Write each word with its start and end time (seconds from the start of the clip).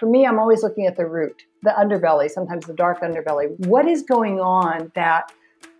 for 0.00 0.06
me, 0.06 0.26
I'm 0.26 0.38
always 0.38 0.62
looking 0.62 0.86
at 0.86 0.96
the 0.96 1.04
root, 1.04 1.44
the 1.62 1.74
underbelly, 1.78 2.30
sometimes 2.30 2.64
the 2.64 2.72
dark 2.72 3.02
underbelly. 3.02 3.54
What 3.66 3.86
is 3.86 4.02
going 4.02 4.40
on 4.40 4.90
that 4.94 5.30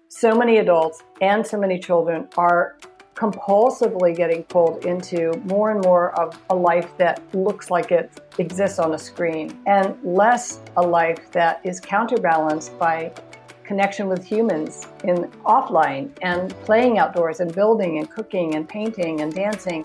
so 0.08 0.34
many 0.34 0.58
adults 0.58 1.02
and 1.22 1.44
so 1.44 1.58
many 1.58 1.78
children 1.78 2.28
are 2.36 2.76
compulsively 3.14 4.14
getting 4.14 4.44
pulled 4.44 4.84
into 4.84 5.32
more 5.44 5.70
and 5.70 5.82
more 5.84 6.18
of 6.20 6.38
a 6.50 6.54
life 6.54 6.90
that 6.98 7.22
looks 7.34 7.70
like 7.70 7.92
it 7.92 8.10
exists 8.38 8.78
on 8.78 8.92
a 8.92 8.98
screen 8.98 9.58
and 9.66 9.96
less 10.04 10.60
a 10.76 10.82
life 10.82 11.32
that 11.32 11.60
is 11.64 11.80
counterbalanced 11.80 12.78
by 12.78 13.10
connection 13.64 14.06
with 14.06 14.22
humans 14.22 14.86
in 15.04 15.30
offline 15.46 16.10
and 16.20 16.50
playing 16.64 16.98
outdoors 16.98 17.40
and 17.40 17.54
building 17.54 17.98
and 17.98 18.10
cooking 18.10 18.54
and 18.54 18.68
painting 18.68 19.22
and 19.22 19.34
dancing. 19.34 19.84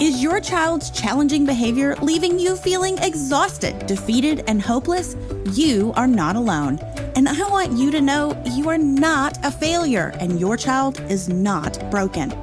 Is 0.00 0.20
your 0.20 0.40
child's 0.40 0.90
challenging 0.90 1.46
behavior 1.46 1.94
leaving 2.02 2.36
you 2.36 2.56
feeling 2.56 2.98
exhausted, 2.98 3.86
defeated, 3.86 4.42
and 4.48 4.60
hopeless? 4.60 5.14
You 5.52 5.92
are 5.94 6.08
not 6.08 6.34
alone. 6.34 6.80
And 7.14 7.28
I 7.28 7.38
want 7.48 7.78
you 7.78 7.92
to 7.92 8.00
know 8.00 8.36
you 8.44 8.68
are 8.68 8.76
not 8.76 9.38
a 9.44 9.52
failure 9.52 10.12
and 10.18 10.40
your 10.40 10.56
child 10.56 11.00
is 11.02 11.28
not 11.28 11.78
broken. 11.92 12.34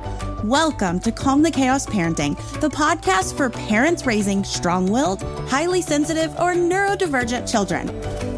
Welcome 0.46 1.02
to 1.02 1.12
Calm 1.12 1.41
the 1.41 1.52
Chaos 1.52 1.86
Parenting, 1.86 2.38
the 2.62 2.70
podcast 2.70 3.36
for 3.36 3.50
parents 3.50 4.05
raising 4.08 4.46
strong 4.46 4.88
willed, 4.88 5.22
highly 5.49 5.82
sensitive, 5.82 6.32
or 6.40 6.54
neurodivergent 6.54 7.52
children. 7.52 7.90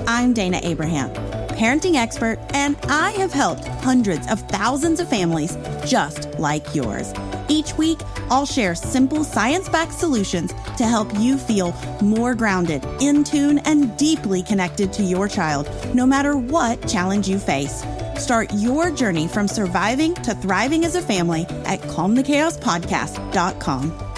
I'm 0.07 0.33
Dana 0.33 0.59
Abraham, 0.63 1.11
parenting 1.49 1.95
expert, 1.95 2.39
and 2.55 2.75
I 2.85 3.11
have 3.11 3.31
helped 3.31 3.67
hundreds 3.67 4.29
of 4.31 4.41
thousands 4.49 4.99
of 4.99 5.07
families 5.07 5.55
just 5.85 6.27
like 6.39 6.73
yours. 6.73 7.13
Each 7.53 7.77
week, 7.77 7.99
I'll 8.31 8.47
share 8.47 8.73
simple 8.73 9.23
science 9.23 9.69
backed 9.69 9.93
solutions 9.93 10.51
to 10.77 10.87
help 10.87 11.07
you 11.19 11.37
feel 11.37 11.75
more 12.01 12.33
grounded, 12.33 12.83
in 12.99 13.23
tune, 13.23 13.59
and 13.59 13.95
deeply 13.95 14.41
connected 14.41 14.91
to 14.93 15.03
your 15.03 15.27
child, 15.27 15.69
no 15.93 16.07
matter 16.07 16.35
what 16.35 16.87
challenge 16.87 17.29
you 17.29 17.37
face. 17.37 17.85
Start 18.17 18.51
your 18.55 18.89
journey 18.89 19.27
from 19.27 19.47
surviving 19.47 20.15
to 20.15 20.33
thriving 20.33 20.83
as 20.83 20.95
a 20.95 21.01
family 21.01 21.45
at 21.65 21.79
calmthechaospodcast.com. 21.81 24.12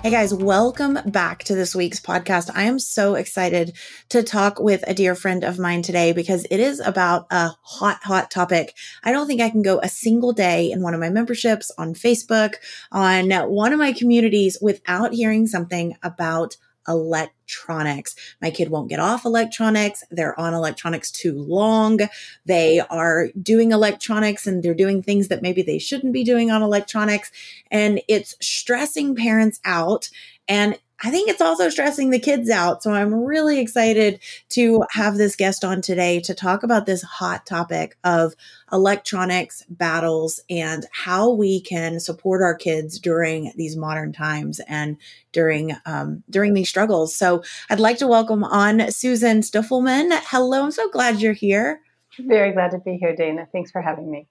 Hey 0.00 0.10
guys, 0.10 0.32
welcome 0.32 0.96
back 1.06 1.42
to 1.44 1.56
this 1.56 1.74
week's 1.74 1.98
podcast. 1.98 2.50
I 2.54 2.62
am 2.62 2.78
so 2.78 3.16
excited 3.16 3.76
to 4.10 4.22
talk 4.22 4.60
with 4.60 4.84
a 4.86 4.94
dear 4.94 5.16
friend 5.16 5.42
of 5.42 5.58
mine 5.58 5.82
today 5.82 6.12
because 6.12 6.46
it 6.52 6.60
is 6.60 6.78
about 6.78 7.26
a 7.32 7.50
hot, 7.62 7.98
hot 8.04 8.30
topic. 8.30 8.76
I 9.02 9.10
don't 9.10 9.26
think 9.26 9.40
I 9.40 9.50
can 9.50 9.60
go 9.60 9.80
a 9.80 9.88
single 9.88 10.32
day 10.32 10.70
in 10.70 10.82
one 10.82 10.94
of 10.94 11.00
my 11.00 11.10
memberships 11.10 11.72
on 11.76 11.94
Facebook, 11.94 12.54
on 12.92 13.32
one 13.50 13.72
of 13.72 13.80
my 13.80 13.92
communities 13.92 14.56
without 14.62 15.12
hearing 15.12 15.48
something 15.48 15.96
about 16.00 16.56
electronics. 16.88 18.14
My 18.40 18.50
kid 18.50 18.70
won't 18.70 18.88
get 18.88 18.98
off 19.00 19.24
electronics. 19.24 20.02
They're 20.10 20.38
on 20.38 20.54
electronics 20.54 21.10
too 21.10 21.34
long. 21.34 22.00
They 22.46 22.80
are 22.80 23.28
doing 23.40 23.72
electronics 23.72 24.46
and 24.46 24.62
they're 24.62 24.74
doing 24.74 25.02
things 25.02 25.28
that 25.28 25.42
maybe 25.42 25.62
they 25.62 25.78
shouldn't 25.78 26.12
be 26.12 26.24
doing 26.24 26.50
on 26.50 26.62
electronics. 26.62 27.30
And 27.70 28.00
it's 28.08 28.34
stressing 28.40 29.14
parents 29.14 29.60
out. 29.64 30.08
And 30.48 30.78
I 31.02 31.10
think 31.10 31.28
it's 31.28 31.40
also 31.40 31.68
stressing 31.68 32.10
the 32.10 32.18
kids 32.18 32.50
out. 32.50 32.82
So 32.82 32.92
I'm 32.92 33.14
really 33.14 33.60
excited 33.60 34.20
to 34.50 34.82
have 34.90 35.16
this 35.16 35.36
guest 35.36 35.64
on 35.64 35.80
today 35.80 36.20
to 36.20 36.34
talk 36.34 36.64
about 36.64 36.86
this 36.86 37.02
hot 37.02 37.46
topic 37.46 37.96
of 38.02 38.34
electronics 38.72 39.64
battles 39.68 40.40
and 40.50 40.86
how 40.92 41.30
we 41.30 41.60
can 41.60 42.00
support 42.00 42.42
our 42.42 42.54
kids 42.54 42.98
during 42.98 43.52
these 43.56 43.76
modern 43.76 44.12
times 44.12 44.60
and 44.66 44.96
during 45.32 45.76
um, 45.86 46.24
during 46.30 46.54
these 46.54 46.68
struggles. 46.68 47.14
So 47.14 47.44
I'd 47.70 47.80
like 47.80 47.98
to 47.98 48.08
welcome 48.08 48.42
on 48.42 48.90
Susan 48.90 49.40
Stiffelman. 49.40 50.18
Hello, 50.24 50.64
I'm 50.64 50.72
so 50.72 50.90
glad 50.90 51.20
you're 51.20 51.32
here. 51.32 51.80
Very 52.18 52.52
glad 52.52 52.72
to 52.72 52.78
be 52.78 52.96
here, 52.96 53.14
Dana. 53.14 53.46
Thanks 53.52 53.70
for 53.70 53.80
having 53.80 54.10
me. 54.10 54.26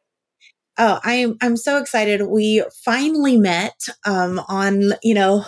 Oh, 0.77 0.99
I'm 1.03 1.37
I'm 1.41 1.55
so 1.55 1.77
excited. 1.77 2.21
We 2.23 2.63
finally 2.83 3.37
met 3.37 3.87
um, 4.05 4.39
on 4.47 4.91
you 5.01 5.13
know 5.13 5.45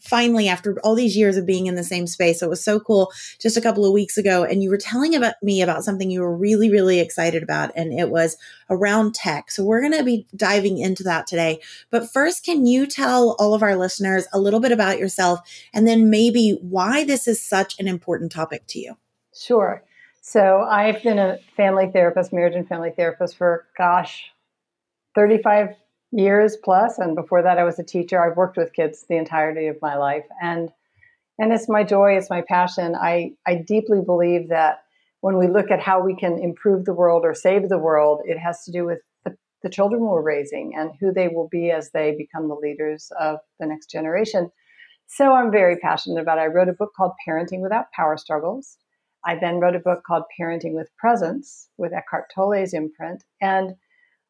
finally 0.00 0.48
after 0.48 0.78
all 0.80 0.94
these 0.94 1.16
years 1.16 1.36
of 1.36 1.46
being 1.46 1.66
in 1.66 1.74
the 1.74 1.84
same 1.84 2.06
space. 2.06 2.42
It 2.42 2.48
was 2.48 2.62
so 2.62 2.80
cool 2.80 3.12
just 3.38 3.56
a 3.56 3.60
couple 3.60 3.84
of 3.84 3.92
weeks 3.92 4.16
ago. 4.16 4.44
And 4.44 4.62
you 4.62 4.70
were 4.70 4.78
telling 4.78 5.14
about 5.14 5.34
me 5.42 5.62
about 5.62 5.84
something 5.84 6.10
you 6.10 6.20
were 6.20 6.36
really, 6.36 6.70
really 6.70 7.00
excited 7.00 7.42
about, 7.42 7.70
and 7.76 7.92
it 7.92 8.10
was 8.10 8.36
around 8.68 9.14
tech. 9.14 9.50
So 9.50 9.64
we're 9.64 9.80
going 9.80 9.98
to 9.98 10.04
be 10.04 10.26
diving 10.34 10.78
into 10.78 11.02
that 11.04 11.26
today. 11.26 11.60
But 11.90 12.10
first, 12.10 12.44
can 12.44 12.66
you 12.66 12.86
tell 12.86 13.36
all 13.38 13.54
of 13.54 13.62
our 13.62 13.76
listeners 13.76 14.26
a 14.32 14.40
little 14.40 14.60
bit 14.60 14.72
about 14.72 14.98
yourself 14.98 15.40
and 15.72 15.86
then 15.86 16.10
maybe 16.10 16.58
why 16.62 17.04
this 17.04 17.28
is 17.28 17.42
such 17.42 17.78
an 17.78 17.88
important 17.88 18.32
topic 18.32 18.66
to 18.68 18.78
you? 18.78 18.96
Sure. 19.34 19.82
So 20.22 20.60
I've 20.60 21.02
been 21.02 21.18
a 21.18 21.38
family 21.56 21.90
therapist, 21.90 22.32
marriage 22.32 22.54
and 22.54 22.68
family 22.68 22.90
therapist 22.94 23.36
for, 23.36 23.66
gosh, 23.76 24.30
35 25.14 25.74
years 26.12 26.56
plus 26.56 26.98
and 26.98 27.14
before 27.14 27.42
that 27.42 27.58
i 27.58 27.64
was 27.64 27.78
a 27.78 27.84
teacher. 27.84 28.22
I've 28.22 28.36
worked 28.36 28.56
with 28.56 28.72
kids 28.72 29.04
the 29.08 29.16
entirety 29.16 29.68
of 29.68 29.76
my 29.80 29.96
life 29.96 30.26
and 30.42 30.70
and 31.38 31.52
it's 31.52 31.68
my 31.68 31.84
joy 31.84 32.16
it's 32.16 32.30
my 32.30 32.42
passion. 32.48 32.94
I 32.96 33.32
i 33.46 33.54
deeply 33.54 34.00
believe 34.04 34.48
that 34.48 34.80
when 35.20 35.38
we 35.38 35.46
look 35.46 35.70
at 35.70 35.80
how 35.80 36.02
we 36.02 36.16
can 36.16 36.38
improve 36.38 36.84
the 36.84 36.94
world 36.94 37.22
or 37.24 37.34
save 37.34 37.68
the 37.68 37.78
world 37.78 38.22
it 38.24 38.38
has 38.38 38.64
to 38.64 38.72
do 38.72 38.84
with 38.84 38.98
the, 39.24 39.36
the 39.62 39.70
children 39.70 40.02
we're 40.02 40.22
raising 40.22 40.72
and 40.76 40.90
who 40.98 41.12
they 41.12 41.28
will 41.28 41.48
be 41.48 41.70
as 41.70 41.90
they 41.92 42.14
become 42.16 42.48
the 42.48 42.54
leaders 42.54 43.12
of 43.20 43.38
the 43.60 43.66
next 43.66 43.88
generation. 43.90 44.50
So 45.06 45.32
i'm 45.32 45.52
very 45.52 45.76
passionate 45.76 46.20
about 46.20 46.38
it. 46.38 46.42
I 46.42 46.46
wrote 46.46 46.68
a 46.68 46.72
book 46.72 46.90
called 46.96 47.12
parenting 47.26 47.60
without 47.60 47.92
power 47.92 48.16
struggles. 48.16 48.78
I 49.24 49.36
then 49.36 49.60
wrote 49.60 49.76
a 49.76 49.80
book 49.80 50.02
called 50.04 50.24
parenting 50.40 50.72
with 50.72 50.96
presence 50.96 51.68
with 51.78 51.92
eckhart 51.92 52.32
tolle's 52.34 52.74
imprint 52.74 53.22
and 53.40 53.76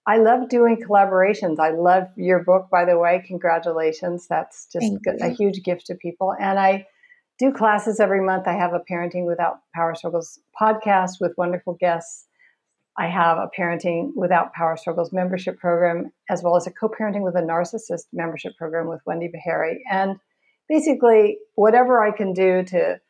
I 0.06 0.16
love 0.16 0.48
doing 0.48 0.82
collaborations. 0.82 1.58
I 1.58 1.70
love 1.70 2.08
your 2.16 2.42
book, 2.42 2.68
by 2.70 2.84
the 2.84 2.98
way. 2.98 3.22
Congratulations. 3.26 4.26
That's 4.28 4.66
just 4.72 4.92
a 5.20 5.28
huge 5.28 5.62
gift 5.62 5.86
to 5.86 5.94
people. 5.94 6.34
And 6.40 6.58
I 6.58 6.86
do 7.38 7.52
classes 7.52 8.00
every 8.00 8.20
month. 8.20 8.46
I 8.46 8.52
have 8.52 8.72
a 8.72 8.80
Parenting 8.90 9.26
Without 9.26 9.60
Power 9.74 9.94
Struggles 9.94 10.38
podcast 10.60 11.20
with 11.20 11.32
wonderful 11.36 11.76
guests. 11.78 12.26
I 12.98 13.06
have 13.06 13.38
a 13.38 13.48
Parenting 13.56 14.12
Without 14.14 14.52
Power 14.52 14.76
Struggles 14.76 15.12
membership 15.12 15.58
program, 15.58 16.12
as 16.28 16.42
well 16.42 16.56
as 16.56 16.66
a 16.66 16.70
co 16.70 16.88
parenting 16.88 17.22
with 17.22 17.36
a 17.36 17.42
narcissist 17.42 18.06
membership 18.12 18.56
program 18.56 18.88
with 18.88 19.00
Wendy 19.06 19.28
Behary. 19.28 19.78
And 19.90 20.16
basically, 20.68 21.38
whatever 21.54 22.02
I 22.02 22.10
can 22.10 22.32
do 22.32 22.62
to 22.64 23.00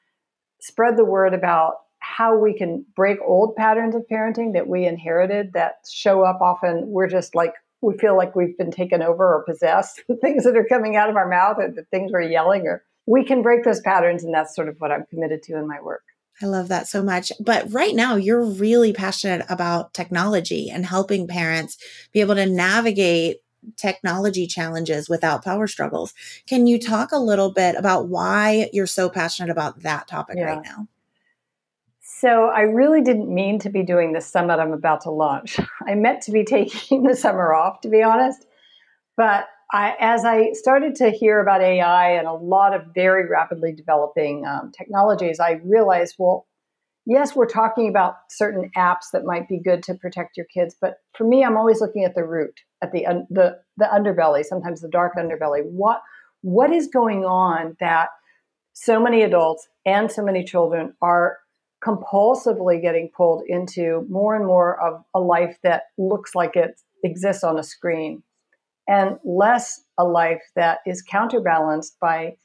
spread 0.60 0.96
the 0.96 1.04
word 1.04 1.34
about 1.34 1.74
how 2.16 2.36
we 2.36 2.52
can 2.52 2.84
break 2.96 3.18
old 3.24 3.54
patterns 3.56 3.94
of 3.94 4.02
parenting 4.10 4.52
that 4.54 4.66
we 4.66 4.84
inherited 4.84 5.52
that 5.52 5.76
show 5.88 6.22
up 6.22 6.40
often 6.40 6.82
we're 6.86 7.08
just 7.08 7.34
like 7.34 7.54
we 7.82 7.96
feel 7.96 8.16
like 8.16 8.34
we've 8.34 8.58
been 8.58 8.70
taken 8.70 9.02
over 9.02 9.24
or 9.24 9.44
possessed 9.44 10.02
the 10.08 10.16
things 10.16 10.44
that 10.44 10.56
are 10.56 10.66
coming 10.66 10.96
out 10.96 11.08
of 11.08 11.16
our 11.16 11.28
mouth 11.28 11.56
or 11.58 11.70
the 11.70 11.84
things 11.90 12.10
we're 12.12 12.20
yelling 12.20 12.66
or 12.66 12.84
we 13.06 13.24
can 13.24 13.42
break 13.42 13.64
those 13.64 13.80
patterns 13.80 14.24
and 14.24 14.34
that's 14.34 14.54
sort 14.54 14.68
of 14.68 14.76
what 14.78 14.90
i'm 14.90 15.06
committed 15.06 15.42
to 15.42 15.56
in 15.56 15.66
my 15.66 15.80
work 15.80 16.02
I 16.42 16.46
love 16.46 16.68
that 16.68 16.88
so 16.88 17.02
much. 17.02 17.32
But 17.38 17.70
right 17.70 17.94
now, 17.94 18.16
you're 18.16 18.42
really 18.42 18.94
passionate 18.94 19.44
about 19.50 19.92
technology 19.92 20.70
and 20.70 20.86
helping 20.86 21.26
parents 21.26 21.76
be 22.14 22.22
able 22.22 22.36
to 22.36 22.46
navigate 22.46 23.40
technology 23.76 24.46
challenges 24.46 25.06
without 25.06 25.44
power 25.44 25.66
struggles. 25.66 26.14
Can 26.46 26.66
you 26.66 26.80
talk 26.80 27.12
a 27.12 27.18
little 27.18 27.52
bit 27.52 27.76
about 27.76 28.08
why 28.08 28.70
you're 28.72 28.86
so 28.86 29.10
passionate 29.10 29.50
about 29.50 29.82
that 29.82 30.08
topic 30.08 30.36
yeah. 30.38 30.44
right 30.44 30.64
now? 30.64 30.88
So 32.20 32.48
I 32.48 32.62
really 32.62 33.00
didn't 33.00 33.32
mean 33.32 33.58
to 33.60 33.70
be 33.70 33.82
doing 33.82 34.12
the 34.12 34.20
summit 34.20 34.60
I'm 34.60 34.74
about 34.74 35.00
to 35.02 35.10
launch. 35.10 35.58
I 35.88 35.94
meant 35.94 36.20
to 36.24 36.32
be 36.32 36.44
taking 36.48 37.04
the 37.04 37.16
summer 37.16 37.54
off, 37.54 37.80
to 37.80 37.88
be 37.88 38.02
honest. 38.02 38.44
But 39.16 39.46
I, 39.72 39.94
as 39.98 40.24
I 40.26 40.52
started 40.52 40.96
to 40.96 41.10
hear 41.10 41.40
about 41.40 41.62
AI 41.62 42.10
and 42.10 42.26
a 42.26 42.34
lot 42.34 42.74
of 42.74 42.82
very 42.94 43.26
rapidly 43.26 43.72
developing 43.72 44.44
um, 44.44 44.70
technologies, 44.76 45.40
I 45.40 45.60
realized, 45.64 46.16
well, 46.18 46.46
yes, 47.06 47.34
we're 47.34 47.46
talking 47.46 47.88
about 47.88 48.16
certain 48.28 48.70
apps 48.76 49.12
that 49.14 49.24
might 49.24 49.48
be 49.48 49.58
good 49.58 49.82
to 49.84 49.94
protect 49.94 50.36
your 50.36 50.46
kids, 50.52 50.76
but 50.78 50.96
for 51.16 51.24
me, 51.24 51.42
I'm 51.42 51.56
always 51.56 51.80
looking 51.80 52.04
at 52.04 52.14
the 52.14 52.24
root, 52.24 52.60
at 52.82 52.92
the 52.92 53.26
the 53.30 53.58
the 53.78 53.86
underbelly, 53.86 54.44
sometimes 54.44 54.80
the 54.80 54.88
dark 54.88 55.14
underbelly. 55.16 55.62
What 55.64 56.02
what 56.42 56.72
is 56.72 56.88
going 56.88 57.24
on 57.24 57.76
that 57.80 58.08
so 58.72 59.00
many 59.00 59.22
adults 59.22 59.68
and 59.86 60.10
so 60.10 60.22
many 60.22 60.44
children 60.44 60.94
are 61.02 61.38
compulsively 61.84 62.80
getting 62.80 63.10
pulled 63.16 63.42
into 63.46 64.06
more 64.08 64.34
and 64.34 64.46
more 64.46 64.80
of 64.80 65.02
a 65.14 65.20
life 65.20 65.58
that 65.62 65.84
looks 65.98 66.34
like 66.34 66.56
it 66.56 66.80
exists 67.04 67.42
on 67.42 67.58
a 67.58 67.62
screen 67.62 68.22
and 68.88 69.18
less 69.24 69.82
a 69.98 70.04
life 70.04 70.42
that 70.56 70.80
is 70.86 71.02
counterbalanced 71.02 71.98
by 72.00 72.36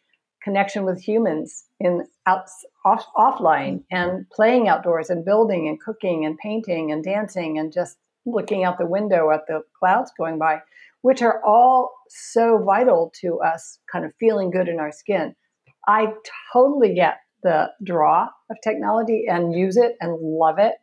connection 0.44 0.86
with 0.86 1.02
humans 1.02 1.66
in 1.80 2.06
off, 2.28 3.06
offline 3.18 3.84
and 3.92 4.30
playing 4.30 4.68
outdoors 4.68 5.10
and 5.10 5.26
building 5.26 5.68
and 5.68 5.82
cooking 5.82 6.24
and 6.24 6.38
painting 6.38 6.92
and 6.92 7.04
dancing 7.04 7.58
and 7.58 7.74
just 7.74 7.98
looking 8.26 8.64
out 8.64 8.78
the 8.78 8.86
window 8.86 9.32
at 9.32 9.42
the 9.48 9.62
clouds 9.80 10.12
going 10.18 10.38
by 10.38 10.60
which 11.06 11.22
are 11.22 11.40
all 11.46 11.92
so 12.10 12.58
vital 12.58 13.14
to 13.22 13.40
us 13.40 13.78
kind 13.92 14.06
of 14.06 14.12
feeling 14.20 14.50
good 14.50 14.68
in 14.68 14.80
our 14.80 14.92
skin. 14.92 15.36
I 15.88 16.14
totally 16.52 16.96
get 16.96 17.18
the 17.46 17.72
draw 17.84 18.28
of 18.50 18.58
technology 18.64 19.26
and 19.30 19.54
use 19.54 19.78
it 19.78 19.96
and 20.02 20.20
love 20.20 20.58
it. 20.58 20.74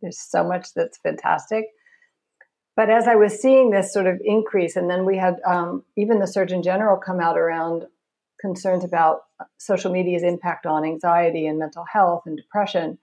There's 0.00 0.20
so 0.20 0.44
much 0.44 0.68
that's 0.74 0.96
fantastic. 0.98 1.66
But 2.76 2.90
as 2.90 3.08
I 3.08 3.16
was 3.16 3.42
seeing 3.42 3.70
this 3.70 3.92
sort 3.92 4.06
of 4.06 4.20
increase, 4.24 4.76
and 4.76 4.88
then 4.88 5.04
we 5.04 5.18
had 5.18 5.40
um, 5.44 5.82
even 5.96 6.20
the 6.20 6.28
Surgeon 6.28 6.62
General 6.62 6.96
come 6.96 7.20
out 7.20 7.36
around 7.36 7.86
concerns 8.40 8.84
about 8.84 9.22
social 9.58 9.92
media's 9.92 10.22
impact 10.22 10.64
on 10.64 10.84
anxiety 10.84 11.46
and 11.46 11.58
mental 11.58 11.84
health 11.92 12.22
and 12.24 12.36
depression. 12.36 12.98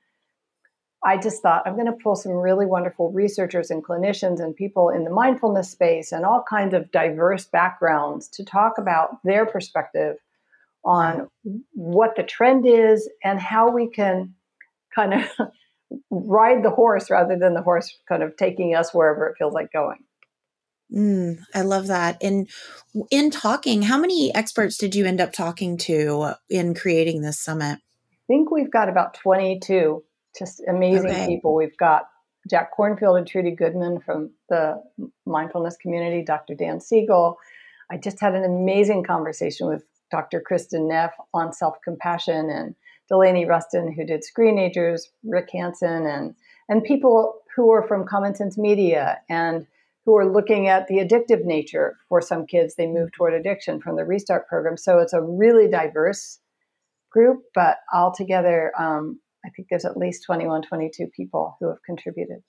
I 1.03 1.17
just 1.17 1.41
thought 1.41 1.63
I'm 1.65 1.75
going 1.75 1.85
to 1.85 2.03
pull 2.03 2.15
some 2.15 2.31
really 2.31 2.65
wonderful 2.65 3.11
researchers 3.11 3.69
and 3.69 3.83
clinicians 3.83 4.39
and 4.39 4.55
people 4.55 4.89
in 4.89 5.03
the 5.03 5.11
mindfulness 5.11 5.69
space 5.69 6.13
and 6.13 6.25
all 6.25 6.43
kinds 6.49 6.73
of 6.73 6.91
diverse 6.91 7.45
backgrounds 7.45 8.29
to 8.29 8.45
talk 8.45 8.77
about 8.77 9.21
their 9.23 9.45
perspective 9.45 10.17
on 10.83 11.27
what 11.73 12.15
the 12.15 12.23
trend 12.23 12.65
is 12.65 13.09
and 13.23 13.39
how 13.39 13.69
we 13.69 13.89
can 13.89 14.33
kind 14.93 15.13
of 15.13 15.29
ride 16.09 16.63
the 16.63 16.69
horse 16.69 17.09
rather 17.09 17.37
than 17.37 17.53
the 17.53 17.61
horse 17.61 17.97
kind 18.07 18.23
of 18.23 18.35
taking 18.37 18.75
us 18.75 18.93
wherever 18.93 19.27
it 19.27 19.35
feels 19.37 19.53
like 19.53 19.71
going. 19.71 19.99
Mm, 20.93 21.39
I 21.53 21.61
love 21.61 21.87
that. 21.87 22.17
And 22.21 22.49
in 23.11 23.29
talking, 23.29 23.83
how 23.83 23.99
many 23.99 24.33
experts 24.33 24.77
did 24.77 24.95
you 24.95 25.05
end 25.05 25.21
up 25.21 25.31
talking 25.31 25.77
to 25.79 26.33
in 26.49 26.73
creating 26.73 27.21
this 27.21 27.39
summit? 27.39 27.79
I 28.11 28.17
think 28.27 28.51
we've 28.51 28.71
got 28.71 28.89
about 28.89 29.13
22 29.13 30.03
just 30.37 30.61
amazing 30.67 31.09
okay. 31.09 31.27
people. 31.27 31.55
We've 31.55 31.77
got 31.77 32.07
Jack 32.49 32.71
Kornfield 32.77 33.17
and 33.17 33.27
Trudy 33.27 33.51
Goodman 33.51 33.99
from 33.99 34.31
the 34.49 34.81
mindfulness 35.25 35.77
community, 35.77 36.23
Dr. 36.23 36.55
Dan 36.55 36.79
Siegel. 36.79 37.37
I 37.91 37.97
just 37.97 38.19
had 38.19 38.35
an 38.35 38.43
amazing 38.43 39.03
conversation 39.03 39.67
with 39.67 39.83
Dr. 40.11 40.41
Kristin 40.41 40.87
Neff 40.87 41.13
on 41.33 41.53
self 41.53 41.77
compassion 41.83 42.49
and 42.49 42.75
Delaney 43.07 43.45
Ruston, 43.45 43.91
who 43.91 44.05
did 44.05 44.23
Screenagers, 44.23 45.01
Rick 45.23 45.49
Hanson, 45.53 46.05
and, 46.05 46.35
and 46.67 46.83
people 46.83 47.41
who 47.55 47.71
are 47.71 47.87
from 47.87 48.05
Common 48.05 48.35
Sense 48.35 48.57
Media 48.57 49.19
and 49.29 49.65
who 50.05 50.15
are 50.15 50.31
looking 50.31 50.67
at 50.67 50.87
the 50.87 50.97
addictive 50.97 51.43
nature 51.43 51.97
for 52.07 52.21
some 52.21 52.45
kids. 52.45 52.75
They 52.75 52.87
move 52.87 53.11
toward 53.11 53.33
addiction 53.33 53.81
from 53.81 53.95
the 53.95 54.05
Restart 54.05 54.47
program. 54.47 54.77
So 54.77 54.99
it's 54.99 55.13
a 55.13 55.21
really 55.21 55.67
diverse 55.67 56.39
group, 57.11 57.43
but 57.53 57.77
altogether, 57.93 58.71
um, 58.79 59.19
I 59.45 59.49
think 59.49 59.67
there's 59.69 59.85
at 59.85 59.97
least 59.97 60.23
21, 60.25 60.63
22 60.63 61.07
people 61.15 61.57
who 61.59 61.67
have 61.69 61.81
contributed. 61.85 62.43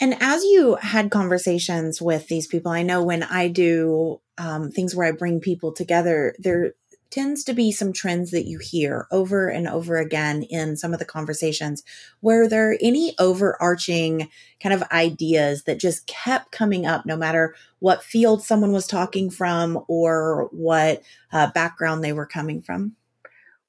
And 0.00 0.16
as 0.20 0.42
you 0.44 0.76
had 0.76 1.10
conversations 1.10 2.02
with 2.02 2.28
these 2.28 2.46
people, 2.46 2.72
I 2.72 2.82
know 2.82 3.02
when 3.02 3.22
I 3.22 3.48
do 3.48 4.20
um, 4.38 4.70
things 4.70 4.94
where 4.94 5.06
I 5.06 5.12
bring 5.12 5.40
people 5.40 5.72
together, 5.72 6.34
there 6.38 6.74
tends 7.14 7.44
to 7.44 7.52
be 7.52 7.70
some 7.70 7.92
trends 7.92 8.32
that 8.32 8.44
you 8.46 8.58
hear 8.58 9.06
over 9.12 9.48
and 9.48 9.68
over 9.68 9.98
again 9.98 10.42
in 10.42 10.76
some 10.76 10.92
of 10.92 10.98
the 10.98 11.04
conversations. 11.04 11.84
Were 12.22 12.48
there 12.48 12.76
any 12.80 13.14
overarching 13.20 14.28
kind 14.60 14.74
of 14.74 14.82
ideas 14.90 15.62
that 15.62 15.78
just 15.78 16.08
kept 16.08 16.50
coming 16.50 16.86
up, 16.86 17.06
no 17.06 17.16
matter 17.16 17.54
what 17.78 18.02
field 18.02 18.42
someone 18.42 18.72
was 18.72 18.88
talking 18.88 19.30
from 19.30 19.84
or 19.86 20.48
what 20.50 21.02
uh, 21.32 21.52
background 21.52 22.02
they 22.02 22.12
were 22.12 22.26
coming 22.26 22.60
from? 22.60 22.96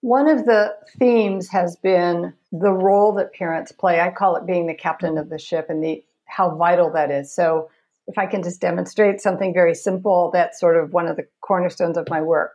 One 0.01 0.27
of 0.27 0.45
the 0.45 0.75
themes 0.97 1.47
has 1.49 1.75
been 1.75 2.33
the 2.51 2.71
role 2.71 3.13
that 3.13 3.33
parents 3.33 3.71
play. 3.71 3.99
I 3.99 4.09
call 4.09 4.37
it 4.37 4.47
being 4.47 4.65
the 4.65 4.73
captain 4.73 5.19
of 5.19 5.29
the 5.29 5.37
ship 5.37 5.67
and 5.69 5.83
the 5.83 6.03
how 6.27 6.55
vital 6.55 6.91
that 6.93 7.11
is. 7.11 7.33
So, 7.33 7.69
if 8.07 8.19
I 8.19 8.27
can 8.27 8.43
just 8.43 8.61
demonstrate 8.61 9.19
something 9.19 9.51
very 9.51 9.73
simple, 9.73 10.29
that's 10.31 10.59
sort 10.59 10.77
of 10.77 10.93
one 10.93 11.07
of 11.07 11.15
the 11.15 11.25
cornerstones 11.41 11.97
of 11.97 12.07
my 12.07 12.21
work. 12.21 12.51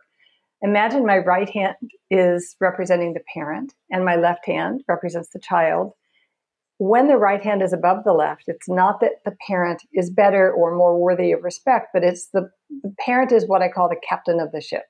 Imagine 0.61 1.05
my 1.05 1.17
right 1.17 1.49
hand 1.49 1.75
is 2.09 2.55
representing 2.61 3.13
the 3.13 3.23
parent, 3.33 3.73
and 3.89 4.05
my 4.05 4.15
left 4.15 4.45
hand 4.45 4.81
represents 4.87 5.29
the 5.29 5.39
child. 5.39 5.91
When 6.77 7.07
the 7.07 7.17
right 7.17 7.43
hand 7.43 7.61
is 7.61 7.73
above 7.73 8.03
the 8.03 8.13
left, 8.13 8.43
it's 8.47 8.69
not 8.69 9.01
that 9.01 9.23
the 9.25 9.35
parent 9.47 9.81
is 9.93 10.09
better 10.09 10.51
or 10.51 10.75
more 10.75 10.97
worthy 10.97 11.31
of 11.31 11.43
respect, 11.43 11.87
but 11.93 12.03
it's 12.03 12.27
the, 12.27 12.49
the 12.83 12.93
parent 13.05 13.31
is 13.31 13.47
what 13.47 13.61
I 13.61 13.69
call 13.69 13.89
the 13.89 14.01
captain 14.07 14.39
of 14.39 14.51
the 14.51 14.61
ship. 14.61 14.85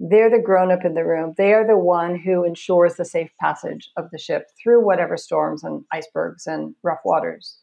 They're 0.00 0.30
the 0.30 0.42
grown 0.42 0.72
up 0.72 0.84
in 0.84 0.94
the 0.94 1.04
room. 1.04 1.34
They 1.36 1.52
are 1.54 1.66
the 1.66 1.78
one 1.78 2.18
who 2.18 2.44
ensures 2.44 2.96
the 2.96 3.04
safe 3.04 3.30
passage 3.40 3.88
of 3.96 4.10
the 4.10 4.18
ship 4.18 4.48
through 4.60 4.84
whatever 4.84 5.16
storms 5.16 5.62
and 5.62 5.84
icebergs 5.92 6.46
and 6.46 6.74
rough 6.82 7.00
waters. 7.04 7.56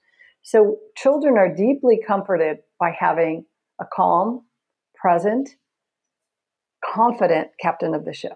So 0.49 0.77
children 0.97 1.37
are 1.37 1.53
deeply 1.53 1.99
comforted 2.07 2.57
by 2.79 2.91
having 2.99 3.45
a 3.79 3.85
calm, 3.85 4.47
present, 4.99 5.47
confident 6.83 7.49
captain 7.61 7.93
of 7.93 8.03
the 8.03 8.13
ship. 8.13 8.33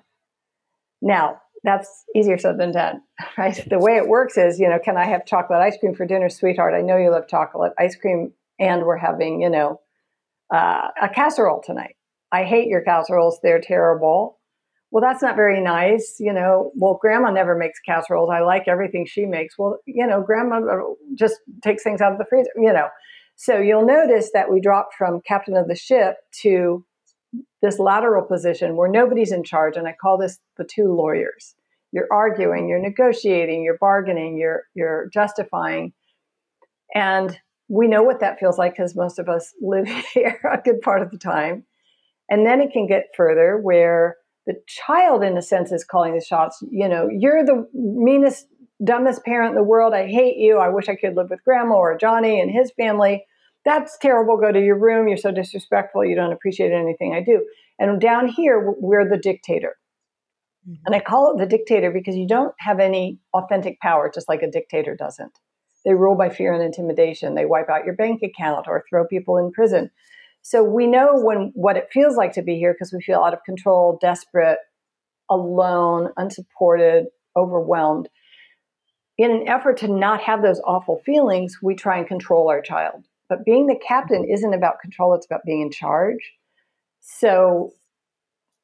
Now, 1.01 1.37
that's 1.63 1.89
easier 2.15 2.37
said 2.37 2.59
than 2.59 2.71
done, 2.71 3.01
right? 3.37 3.59
The 3.67 3.79
way 3.79 3.97
it 3.97 4.07
works 4.07 4.37
is, 4.37 4.59
you 4.59 4.69
know, 4.69 4.77
can 4.77 4.95
I 4.95 5.05
have 5.05 5.25
chocolate 5.25 5.61
ice 5.61 5.75
cream 5.79 5.95
for 5.95 6.05
dinner, 6.05 6.29
sweetheart? 6.29 6.75
I 6.75 6.81
know 6.81 6.97
you 6.97 7.09
love 7.09 7.27
chocolate 7.27 7.73
ice 7.79 7.95
cream, 7.95 8.33
and 8.59 8.83
we're 8.83 8.97
having, 8.97 9.41
you 9.41 9.49
know, 9.49 9.81
uh, 10.53 10.89
a 11.01 11.09
casserole 11.09 11.63
tonight. 11.65 11.95
I 12.31 12.43
hate 12.43 12.67
your 12.67 12.81
casseroles, 12.81 13.39
they're 13.41 13.59
terrible. 13.59 14.37
Well, 14.93 15.01
that's 15.01 15.23
not 15.23 15.35
very 15.35 15.59
nice. 15.59 16.17
You 16.19 16.31
know, 16.31 16.71
well, 16.75 16.99
grandma 17.01 17.31
never 17.31 17.55
makes 17.57 17.79
casseroles. 17.79 18.29
I 18.31 18.41
like 18.41 18.67
everything 18.67 19.07
she 19.07 19.25
makes. 19.25 19.57
Well, 19.57 19.79
you 19.87 20.05
know, 20.05 20.21
grandma 20.21 20.57
uh, 20.57 20.93
just 21.15 21.37
takes 21.63 21.81
things 21.81 21.99
out 21.99 22.11
of 22.11 22.19
the 22.19 22.25
freezer, 22.29 22.51
you 22.55 22.71
know. 22.71 22.89
So 23.35 23.57
you'll 23.57 23.87
notice 23.87 24.29
that 24.35 24.51
we 24.51 24.61
dropped 24.61 24.93
from 24.93 25.21
captain 25.27 25.57
of 25.57 25.67
the 25.67 25.75
ship 25.75 26.17
to 26.43 26.85
this 27.63 27.79
lateral 27.79 28.23
position 28.23 28.77
where 28.77 28.87
nobody's 28.87 29.31
in 29.31 29.43
charge. 29.43 29.77
And 29.77 29.87
I 29.87 29.95
call 29.99 30.19
this 30.19 30.37
the 30.57 30.63
two 30.63 30.93
lawyers. 30.93 31.55
You're 31.91 32.07
arguing, 32.11 32.69
you're 32.69 32.79
negotiating, 32.79 33.63
you're 33.63 33.79
bargaining, 33.79 34.37
you're, 34.37 34.65
you're 34.75 35.09
justifying. 35.11 35.93
And 36.93 37.35
we 37.67 37.87
know 37.87 38.03
what 38.03 38.19
that 38.19 38.37
feels 38.37 38.59
like 38.59 38.73
because 38.73 38.95
most 38.95 39.17
of 39.17 39.27
us 39.27 39.53
live 39.59 39.87
here 39.87 40.39
a 40.53 40.61
good 40.63 40.81
part 40.81 41.01
of 41.01 41.09
the 41.09 41.17
time. 41.17 41.65
And 42.29 42.45
then 42.45 42.61
it 42.61 42.71
can 42.71 42.85
get 42.85 43.07
further 43.17 43.57
where 43.57 44.17
the 44.45 44.55
child, 44.67 45.23
in 45.23 45.37
a 45.37 45.41
sense, 45.41 45.71
is 45.71 45.85
calling 45.85 46.13
the 46.13 46.23
shots. 46.23 46.63
You 46.69 46.89
know, 46.89 47.07
you're 47.09 47.45
the 47.45 47.67
meanest, 47.73 48.47
dumbest 48.83 49.23
parent 49.23 49.51
in 49.51 49.55
the 49.55 49.63
world. 49.63 49.93
I 49.93 50.07
hate 50.07 50.37
you. 50.37 50.57
I 50.57 50.69
wish 50.69 50.89
I 50.89 50.95
could 50.95 51.15
live 51.15 51.29
with 51.29 51.43
grandma 51.43 51.75
or 51.75 51.97
Johnny 51.97 52.39
and 52.41 52.51
his 52.51 52.71
family. 52.71 53.25
That's 53.65 53.97
terrible. 53.97 54.37
Go 54.37 54.51
to 54.51 54.59
your 54.59 54.77
room. 54.77 55.07
You're 55.07 55.17
so 55.17 55.31
disrespectful. 55.31 56.03
You 56.03 56.15
don't 56.15 56.33
appreciate 56.33 56.73
anything 56.73 57.13
I 57.13 57.21
do. 57.21 57.45
And 57.79 58.01
down 58.01 58.27
here, 58.27 58.75
we're 58.77 59.09
the 59.09 59.17
dictator. 59.17 59.75
Mm-hmm. 60.67 60.81
And 60.85 60.95
I 60.95 60.99
call 60.99 61.33
it 61.33 61.39
the 61.39 61.45
dictator 61.45 61.91
because 61.91 62.15
you 62.15 62.27
don't 62.27 62.53
have 62.59 62.79
any 62.79 63.19
authentic 63.33 63.79
power, 63.79 64.11
just 64.13 64.29
like 64.29 64.41
a 64.41 64.51
dictator 64.51 64.95
doesn't. 64.95 65.39
They 65.85 65.93
rule 65.93 66.15
by 66.15 66.29
fear 66.29 66.53
and 66.53 66.63
intimidation. 66.63 67.35
They 67.35 67.45
wipe 67.45 67.69
out 67.69 67.85
your 67.85 67.95
bank 67.95 68.21
account 68.23 68.67
or 68.67 68.83
throw 68.89 69.05
people 69.05 69.37
in 69.37 69.51
prison. 69.51 69.91
So 70.43 70.61
we 70.61 70.87
know 70.87 71.13
when 71.15 71.51
what 71.55 71.77
it 71.77 71.87
feels 71.91 72.17
like 72.17 72.33
to 72.33 72.41
be 72.41 72.57
here 72.57 72.73
because 72.73 72.93
we 72.93 73.01
feel 73.01 73.21
out 73.21 73.33
of 73.33 73.43
control, 73.45 73.97
desperate, 74.01 74.59
alone, 75.29 76.09
unsupported, 76.17 77.05
overwhelmed. 77.35 78.09
In 79.17 79.31
an 79.31 79.47
effort 79.47 79.77
to 79.77 79.87
not 79.87 80.21
have 80.21 80.41
those 80.41 80.59
awful 80.65 81.01
feelings, 81.05 81.59
we 81.61 81.75
try 81.75 81.97
and 81.97 82.07
control 82.07 82.49
our 82.49 82.61
child. 82.61 83.05
But 83.29 83.45
being 83.45 83.67
the 83.67 83.79
captain 83.87 84.25
isn't 84.29 84.53
about 84.53 84.81
control, 84.81 85.15
it's 85.15 85.25
about 85.25 85.45
being 85.45 85.61
in 85.61 85.71
charge. 85.71 86.33
So 86.99 87.71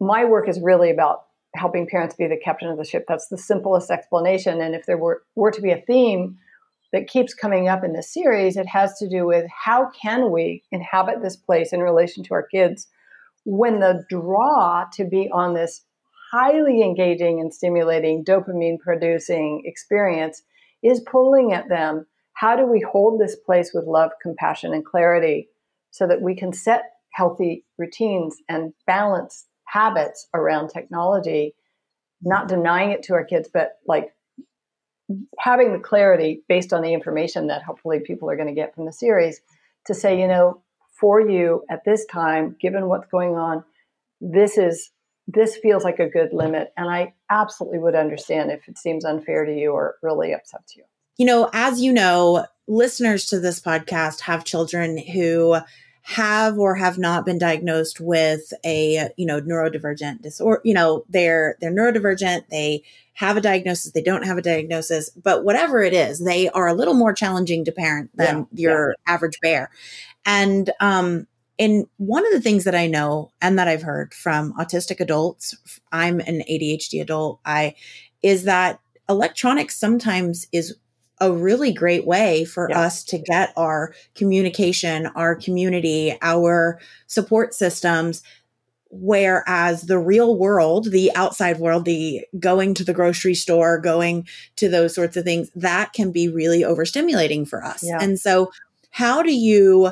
my 0.02 0.26
work 0.26 0.50
is 0.50 0.60
really 0.60 0.92
about 0.92 1.24
helping 1.56 1.88
parents 1.88 2.16
be 2.16 2.28
the 2.28 2.40
captain 2.44 2.70
of 2.70 2.78
the 2.78 2.84
ship. 2.84 3.06
That's 3.08 3.28
the 3.30 3.38
simplest 3.38 3.90
explanation. 3.90 4.62
And 4.62 4.76
if 4.76 4.86
there 4.86 4.98
were, 4.98 5.24
were 5.36 5.52
to 5.52 5.62
be 5.62 5.72
a 5.72 5.82
theme 5.82 6.38
that 6.92 7.08
keeps 7.08 7.34
coming 7.34 7.68
up 7.68 7.84
in 7.84 7.94
this 7.94 8.14
series, 8.14 8.58
it 8.58 8.68
has 8.68 8.98
to 8.98 9.08
do 9.08 9.26
with 9.26 9.46
how 9.66 9.90
can 10.02 10.32
we 10.32 10.64
inhabit 10.72 11.22
this 11.22 11.36
place 11.36 11.72
in 11.72 11.82
relation 11.82 12.24
to 12.24 12.34
our 12.34 12.48
kids 12.48 12.88
when 13.46 13.80
the 13.80 14.04
draw 14.10 14.86
to 14.94 15.06
be 15.06 15.30
on 15.32 15.54
this 15.54 15.86
highly 16.32 16.82
engaging 16.82 17.40
and 17.40 17.54
stimulating 17.54 18.24
dopamine 18.24 18.80
producing 18.80 19.64
experience 19.66 20.44
is 20.84 21.02
pulling 21.02 21.54
at 21.54 21.70
them. 21.70 22.06
How 22.34 22.56
do 22.56 22.66
we 22.66 22.82
hold 22.82 23.20
this 23.20 23.36
place 23.36 23.72
with 23.74 23.86
love, 23.86 24.12
compassion, 24.22 24.74
and 24.74 24.86
clarity 24.86 25.50
so 25.92 26.08
that 26.08 26.22
we 26.22 26.36
can 26.36 26.54
set 26.54 26.84
healthy 27.14 27.66
routines 27.78 28.38
and 28.48 28.74
balance 28.86 29.48
habits 29.66 30.28
around 30.34 30.70
technology, 30.70 31.56
not 32.22 32.48
denying 32.48 32.92
it 32.92 33.04
to 33.04 33.14
our 33.14 33.26
kids, 33.26 33.50
but 33.52 33.74
like 33.88 34.14
having 35.40 35.74
the 35.74 35.80
clarity 35.80 36.44
based 36.48 36.74
on 36.74 36.82
the 36.82 36.94
information 36.94 37.48
that 37.48 37.64
hopefully 37.64 38.00
people 38.00 38.30
are 38.30 38.36
going 38.36 38.48
to 38.48 38.54
get 38.54 38.76
from 38.76 38.86
the 38.86 38.94
series 38.94 39.42
to 39.86 39.94
say, 39.94 40.20
you 40.20 40.28
know, 40.28 40.62
for 41.00 41.22
you 41.22 41.64
at 41.70 41.84
this 41.86 42.06
time, 42.06 42.56
given 42.60 42.88
what's 42.88 43.08
going 43.08 43.36
on, 43.36 43.64
this 44.22 44.58
is 44.58 44.92
this 45.32 45.58
feels 45.58 45.84
like 45.84 46.00
a 46.00 46.10
good 46.10 46.34
limit. 46.34 46.74
And 46.76 46.90
I 46.90 47.14
absolutely 47.30 47.78
would 47.80 47.96
understand 47.96 48.52
if 48.52 48.68
it 48.68 48.78
seems 48.80 49.06
unfair 49.06 49.46
to 49.46 49.54
you 49.54 49.72
or 49.72 49.96
really 50.02 50.34
upsets 50.34 50.76
you. 50.76 50.84
You 51.18 51.28
know, 51.28 51.50
as 51.54 51.82
you 51.82 51.94
know, 51.94 52.48
listeners 52.68 53.28
to 53.28 53.40
this 53.40 53.62
podcast 53.62 54.22
have 54.22 54.44
children 54.44 54.98
who 54.98 55.58
have 56.10 56.58
or 56.58 56.74
have 56.74 56.98
not 56.98 57.24
been 57.24 57.38
diagnosed 57.38 58.00
with 58.00 58.52
a 58.66 59.12
you 59.16 59.28
know 59.28 59.40
neurodivergent 59.42 60.24
disorder 60.24 60.60
you 60.64 60.74
know 60.74 61.06
they're 61.08 61.56
they're 61.62 61.72
neurodivergent 61.72 62.42
they 62.50 62.82
have 63.14 63.38
a 63.38 63.42
diagnosis 63.42 63.92
they 63.92 64.02
don't 64.02 64.26
have 64.26 64.36
a 64.36 64.42
diagnosis 64.42 65.12
but 65.12 65.44
whatever 65.44 65.84
it 65.84 65.94
is 65.94 66.26
they 66.26 66.50
are 66.50 66.68
a 66.68 66.74
little 66.74 66.96
more 66.96 67.14
challenging 67.14 67.64
to 67.64 67.72
parent 67.72 68.10
than 68.16 68.48
yeah, 68.54 68.62
your 68.64 68.90
yeah. 68.90 69.14
average 69.14 69.40
bear 69.44 69.70
and 70.26 70.72
um 70.80 71.28
and 71.60 71.86
one 71.98 72.26
of 72.26 72.34
the 72.34 72.42
things 72.42 72.64
that 72.64 72.74
i 72.74 72.88
know 72.88 73.32
and 73.40 73.60
that 73.60 73.68
i've 73.68 73.84
heard 73.84 74.12
from 74.12 74.52
autistic 74.54 75.00
adults 75.00 75.56
i'm 75.92 76.20
an 76.22 76.42
adhd 76.50 77.00
adult 77.00 77.40
i 77.46 77.76
is 78.24 78.46
that 78.46 78.80
electronics 79.08 79.78
sometimes 79.78 80.48
is 80.52 80.76
a 81.22 81.32
really 81.32 81.72
great 81.72 82.06
way 82.06 82.46
for 82.46 82.70
yeah. 82.70 82.80
us 82.80 83.04
to 83.06 83.18
get 83.18 83.54
our 83.58 83.94
communication, 84.16 85.08
our 85.08 85.36
community, 85.36 86.18
our 86.22 86.80
support 87.08 87.54
systems. 87.54 88.24
Whereas 88.92 89.84
the 89.84 90.00
real 90.00 90.36
world, 90.36 90.92
the 90.92 91.16
outside 91.16 91.60
world, 91.60 91.86
the 91.86 92.26
going 92.40 92.74
to 92.74 92.84
the 92.84 92.94
grocery 92.94 93.36
store, 93.36 93.78
going 93.80 94.28
to 94.56 94.68
those 94.68 94.96
sorts 94.96 95.16
of 95.16 95.24
things, 95.24 95.52
that 95.56 95.94
can 95.94 96.12
be 96.12 96.28
really 96.28 96.62
overstimulating 96.62 97.48
for 97.48 97.64
us. 97.64 97.84
Yeah. 97.84 98.00
And 98.02 98.20
so, 98.20 98.52
how 98.90 99.22
do 99.22 99.32
you 99.32 99.92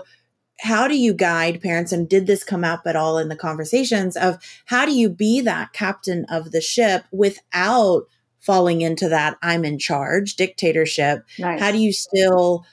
how 0.60 0.88
do 0.88 0.98
you 0.98 1.14
guide 1.14 1.62
parents 1.62 1.92
and 1.92 2.10
did 2.10 2.26
this 2.26 2.44
come 2.44 2.64
up 2.64 2.82
at 2.86 2.96
all 2.96 3.18
in 3.18 3.28
the 3.28 3.36
conversations 3.36 4.18
of 4.18 4.38
how 4.66 4.86
do 4.86 4.92
you 4.92 5.10
be 5.10 5.42
that 5.42 5.74
captain 5.74 6.26
of 6.30 6.52
the 6.52 6.62
ship 6.62 7.04
without 7.12 8.08
falling 8.48 8.80
into 8.82 9.10
that 9.10 9.38
I'm 9.42 9.66
in 9.66 9.78
charge 9.78 10.38
dictatorship. 10.38 11.26
Nice. 11.38 11.60
How 11.60 11.72
do 11.72 11.78
you 11.78 11.92
still 11.92 12.66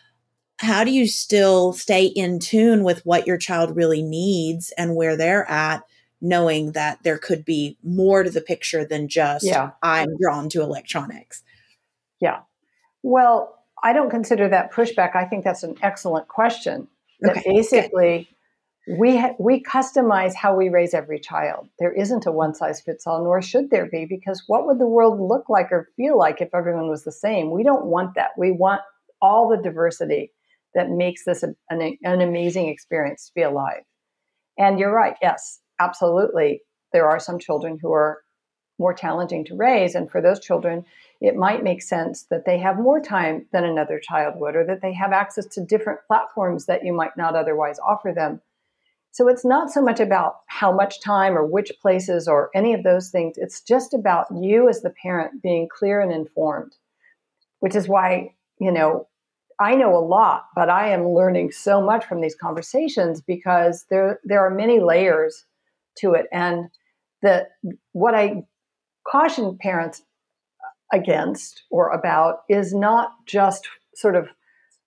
how 0.58 0.84
do 0.84 0.92
you 0.92 1.08
still 1.08 1.72
stay 1.72 2.06
in 2.06 2.38
tune 2.38 2.84
with 2.84 3.04
what 3.04 3.26
your 3.26 3.36
child 3.36 3.74
really 3.74 4.02
needs 4.02 4.72
and 4.78 4.94
where 4.94 5.16
they're 5.16 5.50
at 5.50 5.82
knowing 6.20 6.72
that 6.72 7.02
there 7.02 7.18
could 7.18 7.44
be 7.44 7.76
more 7.82 8.22
to 8.22 8.30
the 8.30 8.40
picture 8.40 8.84
than 8.84 9.08
just 9.08 9.44
yeah. 9.44 9.72
I'm 9.82 10.16
drawn 10.16 10.48
to 10.50 10.62
electronics? 10.62 11.42
Yeah. 12.20 12.42
Well, 13.02 13.58
I 13.82 13.92
don't 13.92 14.10
consider 14.10 14.48
that 14.48 14.72
pushback. 14.72 15.16
I 15.16 15.24
think 15.24 15.42
that's 15.42 15.64
an 15.64 15.76
excellent 15.82 16.28
question. 16.28 16.86
That 17.20 17.38
okay. 17.38 17.52
basically 17.52 18.28
we 18.86 19.16
ha- 19.16 19.34
we 19.38 19.62
customize 19.62 20.34
how 20.34 20.54
we 20.54 20.68
raise 20.68 20.92
every 20.92 21.18
child. 21.18 21.68
There 21.78 21.92
isn't 21.92 22.26
a 22.26 22.32
one 22.32 22.54
size 22.54 22.80
fits 22.80 23.06
all, 23.06 23.24
nor 23.24 23.40
should 23.40 23.70
there 23.70 23.86
be, 23.86 24.04
because 24.04 24.44
what 24.46 24.66
would 24.66 24.78
the 24.78 24.86
world 24.86 25.20
look 25.20 25.48
like 25.48 25.72
or 25.72 25.88
feel 25.96 26.18
like 26.18 26.40
if 26.40 26.54
everyone 26.54 26.90
was 26.90 27.04
the 27.04 27.12
same? 27.12 27.50
We 27.50 27.62
don't 27.62 27.86
want 27.86 28.14
that. 28.16 28.30
We 28.36 28.52
want 28.52 28.82
all 29.22 29.48
the 29.48 29.62
diversity 29.62 30.32
that 30.74 30.90
makes 30.90 31.24
this 31.24 31.42
a, 31.42 31.54
an, 31.70 31.96
an 32.02 32.20
amazing 32.20 32.68
experience 32.68 33.26
to 33.26 33.34
be 33.34 33.42
alive. 33.42 33.84
And 34.58 34.78
you're 34.78 34.92
right. 34.92 35.16
Yes, 35.22 35.60
absolutely. 35.80 36.60
There 36.92 37.08
are 37.08 37.18
some 37.18 37.38
children 37.38 37.78
who 37.80 37.92
are 37.92 38.18
more 38.78 38.92
challenging 38.92 39.44
to 39.46 39.56
raise, 39.56 39.94
and 39.94 40.10
for 40.10 40.20
those 40.20 40.40
children, 40.40 40.84
it 41.20 41.36
might 41.36 41.62
make 41.62 41.80
sense 41.80 42.24
that 42.24 42.44
they 42.44 42.58
have 42.58 42.76
more 42.76 43.00
time 43.00 43.46
than 43.52 43.64
another 43.64 43.98
child 43.98 44.34
would, 44.36 44.56
or 44.56 44.66
that 44.66 44.82
they 44.82 44.92
have 44.92 45.12
access 45.12 45.46
to 45.46 45.64
different 45.64 46.00
platforms 46.06 46.66
that 46.66 46.84
you 46.84 46.92
might 46.92 47.16
not 47.16 47.36
otherwise 47.36 47.78
offer 47.78 48.12
them 48.12 48.42
so 49.14 49.28
it's 49.28 49.44
not 49.44 49.70
so 49.70 49.80
much 49.80 50.00
about 50.00 50.40
how 50.48 50.72
much 50.72 51.00
time 51.00 51.38
or 51.38 51.46
which 51.46 51.70
places 51.80 52.26
or 52.26 52.50
any 52.52 52.74
of 52.74 52.82
those 52.82 53.10
things. 53.10 53.36
It's 53.38 53.60
just 53.60 53.94
about 53.94 54.26
you 54.34 54.68
as 54.68 54.82
the 54.82 54.90
parent 54.90 55.40
being 55.40 55.68
clear 55.68 56.00
and 56.00 56.10
informed, 56.10 56.74
which 57.60 57.76
is 57.76 57.86
why, 57.86 58.34
you 58.58 58.72
know, 58.72 59.06
I 59.60 59.76
know 59.76 59.96
a 59.96 60.02
lot, 60.04 60.46
but 60.56 60.68
I 60.68 60.88
am 60.88 61.10
learning 61.10 61.52
so 61.52 61.80
much 61.80 62.04
from 62.04 62.22
these 62.22 62.34
conversations 62.34 63.20
because 63.20 63.86
there 63.88 64.18
there 64.24 64.44
are 64.44 64.50
many 64.50 64.80
layers 64.80 65.44
to 65.98 66.14
it. 66.14 66.26
And 66.32 66.70
the 67.22 67.46
what 67.92 68.16
I 68.16 68.42
caution 69.06 69.56
parents 69.58 70.02
against 70.92 71.62
or 71.70 71.90
about 71.90 72.38
is 72.48 72.74
not 72.74 73.12
just 73.26 73.68
sort 73.94 74.16
of 74.16 74.26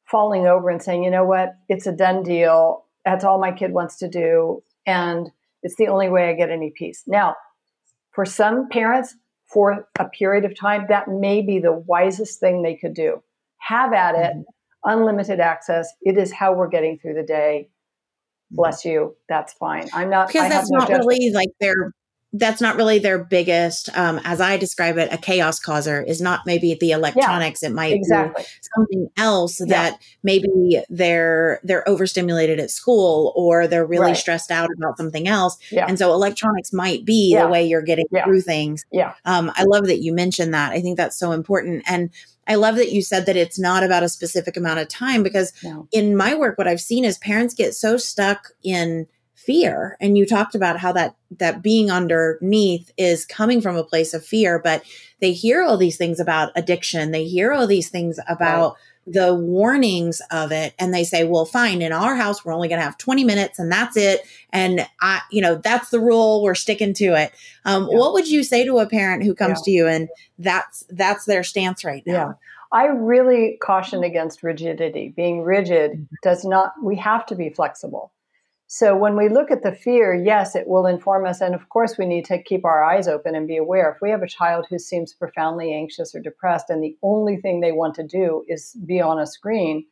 falling 0.03 0.47
over 0.47 0.69
and 0.69 0.83
saying, 0.83 1.05
you 1.05 1.11
know 1.11 1.23
what, 1.23 1.55
it's 1.69 1.87
a 1.87 1.93
done 1.93 2.23
deal 2.23 2.83
that's 3.07 3.23
all 3.23 3.39
my 3.39 3.53
kid 3.53 3.71
wants 3.71 3.97
to 3.99 4.09
do. 4.09 4.61
And 4.85 5.31
it's 5.63 5.75
the 5.77 5.87
only 5.87 6.09
way 6.09 6.29
I 6.29 6.33
get 6.33 6.49
any 6.49 6.73
peace. 6.75 7.03
Now, 7.07 7.35
for 8.11 8.25
some 8.25 8.67
parents, 8.67 9.15
for 9.45 9.87
a 9.97 10.09
period 10.09 10.43
of 10.43 10.59
time, 10.59 10.87
that 10.89 11.07
may 11.07 11.41
be 11.41 11.59
the 11.59 11.71
wisest 11.71 12.41
thing 12.41 12.61
they 12.61 12.75
could 12.75 12.93
do. 12.93 13.23
Have 13.59 13.93
at 13.93 14.15
it, 14.15 14.33
mm-hmm. 14.33 14.91
unlimited 14.91 15.39
access. 15.39 15.87
It 16.01 16.17
is 16.17 16.33
how 16.33 16.53
we're 16.53 16.67
getting 16.67 16.99
through 16.99 17.13
the 17.13 17.23
day. 17.23 17.69
Mm-hmm. 17.69 18.55
Bless 18.57 18.83
you. 18.83 19.15
That's 19.29 19.53
fine. 19.53 19.87
I'm 19.93 20.09
not 20.09 20.27
because 20.27 20.49
that's 20.49 20.69
no 20.69 20.79
not 20.79 20.89
judgment. 20.89 21.07
really 21.07 21.31
like 21.31 21.49
their 21.61 21.93
that's 22.37 22.61
not 22.61 22.75
really 22.75 22.99
their 22.99 23.23
biggest 23.23 23.89
um, 23.97 24.19
as 24.23 24.39
i 24.39 24.57
describe 24.57 24.97
it 24.97 25.11
a 25.11 25.17
chaos 25.17 25.59
causer 25.59 26.01
is 26.01 26.21
not 26.21 26.45
maybe 26.45 26.77
the 26.79 26.91
electronics 26.91 27.61
yeah, 27.61 27.69
it 27.69 27.73
might 27.73 27.93
exactly. 27.93 28.43
be 28.43 28.49
something 28.75 29.09
else 29.17 29.59
yeah. 29.59 29.65
that 29.67 30.01
maybe 30.23 30.81
they're 30.89 31.59
they're 31.63 31.87
overstimulated 31.87 32.59
at 32.59 32.69
school 32.69 33.33
or 33.35 33.67
they're 33.67 33.85
really 33.85 34.07
right. 34.07 34.17
stressed 34.17 34.51
out 34.51 34.69
about 34.77 34.97
something 34.97 35.27
else 35.27 35.57
yeah. 35.71 35.85
and 35.87 35.97
so 35.97 36.13
electronics 36.13 36.71
might 36.71 37.05
be 37.05 37.35
the 37.35 37.47
way 37.47 37.65
you're 37.65 37.81
getting 37.81 38.07
through 38.23 38.41
things 38.41 38.85
yeah 38.91 39.13
um, 39.25 39.51
i 39.55 39.63
love 39.63 39.85
that 39.85 39.99
you 39.99 40.13
mentioned 40.13 40.53
that 40.53 40.71
i 40.71 40.81
think 40.81 40.97
that's 40.97 41.17
so 41.17 41.31
important 41.31 41.83
and 41.87 42.09
I 42.49 42.55
love 42.55 42.77
that 42.77 42.93
you 42.93 43.01
said 43.01 43.25
that 43.25 43.35
it's 43.35 43.59
not 43.59 43.83
about 43.83 44.03
a 44.03 44.09
specific 44.09 44.55
amount 44.55 44.79
of 44.79 44.87
time 44.87 45.21
because 45.21 45.51
no. 45.63 45.87
in 45.91 46.15
my 46.15 46.33
work, 46.33 46.57
what 46.57 46.65
I've 46.65 46.79
seen 46.79 47.03
is 47.03 47.17
parents 47.17 47.53
get 47.53 47.73
so 47.73 47.97
stuck 47.97 48.51
in 48.63 49.05
fear 49.37 49.95
and 50.01 50.17
you 50.17 50.25
talked 50.25 50.55
about 50.55 50.79
how 50.79 50.91
that 50.91 51.15
that 51.29 51.61
being 51.61 51.91
underneath 51.91 52.91
is 52.97 53.23
coming 53.23 53.61
from 53.61 53.75
a 53.75 53.83
place 53.83 54.15
of 54.15 54.25
fear 54.25 54.59
but 54.59 54.83
they 55.21 55.31
hear 55.31 55.63
all 55.63 55.77
these 55.77 55.95
things 55.95 56.19
about 56.19 56.51
addiction 56.55 57.11
they 57.11 57.23
hear 57.23 57.53
all 57.53 57.67
these 57.67 57.89
things 57.89 58.19
about 58.27 58.73
right. 59.05 59.13
the 59.13 59.35
warnings 59.35 60.23
of 60.31 60.51
it 60.51 60.73
and 60.79 60.91
they 60.91 61.03
say 61.03 61.23
well 61.23 61.45
fine 61.45 61.83
in 61.83 61.93
our 61.93 62.15
house 62.15 62.43
we're 62.43 62.53
only 62.53 62.67
going 62.67 62.79
to 62.79 62.83
have 62.83 62.97
20 62.97 63.23
minutes 63.23 63.59
and 63.59 63.71
that's 63.71 63.95
it 63.95 64.21
and 64.51 64.87
i 65.01 65.21
you 65.31 65.41
know 65.41 65.53
that's 65.53 65.91
the 65.91 65.99
rule 65.99 66.41
we're 66.41 66.55
sticking 66.55 66.93
to 66.93 67.13
it 67.13 67.31
um, 67.65 67.87
yeah. 67.91 67.99
what 67.99 68.13
would 68.13 68.27
you 68.27 68.43
say 68.43 68.65
to 68.65 68.79
a 68.79 68.89
parent 68.89 69.23
who 69.23 69.35
comes 69.35 69.59
yeah. 69.59 69.63
to 69.65 69.71
you 69.71 69.87
and 69.87 70.09
that's 70.39 70.83
that's 70.89 71.25
their 71.25 71.43
stance 71.43 71.85
right 71.85 72.03
now 72.07 72.13
yeah. 72.13 72.33
I 72.69 72.87
really 72.87 73.57
caution 73.61 74.03
against 74.03 74.43
rigidity. 74.43 75.13
Being 75.15 75.41
rigid 75.41 75.91
mm-hmm. 75.91 76.03
does 76.21 76.43
not, 76.43 76.73
we 76.83 76.97
have 76.97 77.25
to 77.27 77.35
be 77.35 77.49
flexible. 77.49 78.11
So 78.69 78.97
when 78.97 79.15
we 79.15 79.29
look 79.29 79.49
at 79.49 79.63
the 79.63 79.71
fear, 79.71 80.13
yes, 80.13 80.53
it 80.53 80.67
will 80.67 80.85
inform 80.85 81.25
us. 81.25 81.39
And 81.39 81.55
of 81.55 81.69
course, 81.69 81.97
we 81.97 82.05
need 82.05 82.25
to 82.25 82.43
keep 82.43 82.65
our 82.65 82.83
eyes 82.83 83.07
open 83.07 83.33
and 83.33 83.47
be 83.47 83.55
aware. 83.55 83.89
If 83.89 84.01
we 84.01 84.09
have 84.09 84.21
a 84.21 84.27
child 84.27 84.65
who 84.69 84.77
seems 84.77 85.13
profoundly 85.13 85.73
anxious 85.73 86.13
or 86.13 86.19
depressed, 86.19 86.69
and 86.69 86.83
the 86.83 86.97
only 87.01 87.37
thing 87.37 87.61
they 87.61 87.71
want 87.71 87.95
to 87.95 88.03
do 88.05 88.43
is 88.49 88.75
be 88.85 88.99
on 88.99 89.19
a 89.19 89.25
screen, 89.25 89.85